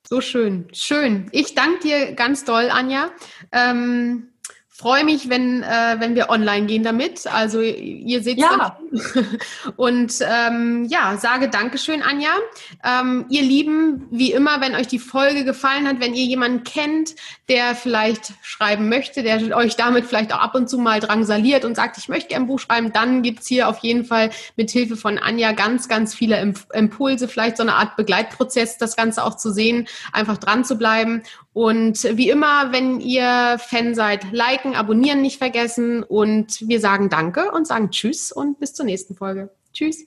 [0.06, 1.30] So schön, schön.
[1.32, 3.10] Ich danke dir ganz doll, Anja.
[3.52, 4.29] Ähm,
[4.80, 7.26] freue mich, wenn, äh, wenn wir online gehen damit.
[7.26, 8.78] Also ihr seht ja.
[9.76, 12.30] Und ähm, ja, sage Dankeschön, Anja.
[12.82, 17.14] Ähm, ihr Lieben, wie immer, wenn euch die Folge gefallen hat, wenn ihr jemanden kennt,
[17.50, 21.74] der vielleicht schreiben möchte, der euch damit vielleicht auch ab und zu mal drangsaliert und
[21.74, 24.96] sagt, ich möchte gerne ein Buch schreiben, dann gibt's hier auf jeden Fall mit Hilfe
[24.96, 29.52] von Anja ganz, ganz viele Impulse, vielleicht so eine Art Begleitprozess, das Ganze auch zu
[29.52, 31.22] sehen, einfach dran zu bleiben.
[31.52, 36.02] Und wie immer, wenn ihr Fan seid, liken, abonnieren nicht vergessen.
[36.02, 39.50] Und wir sagen Danke und sagen Tschüss und bis zur nächsten Folge.
[39.72, 40.06] Tschüss.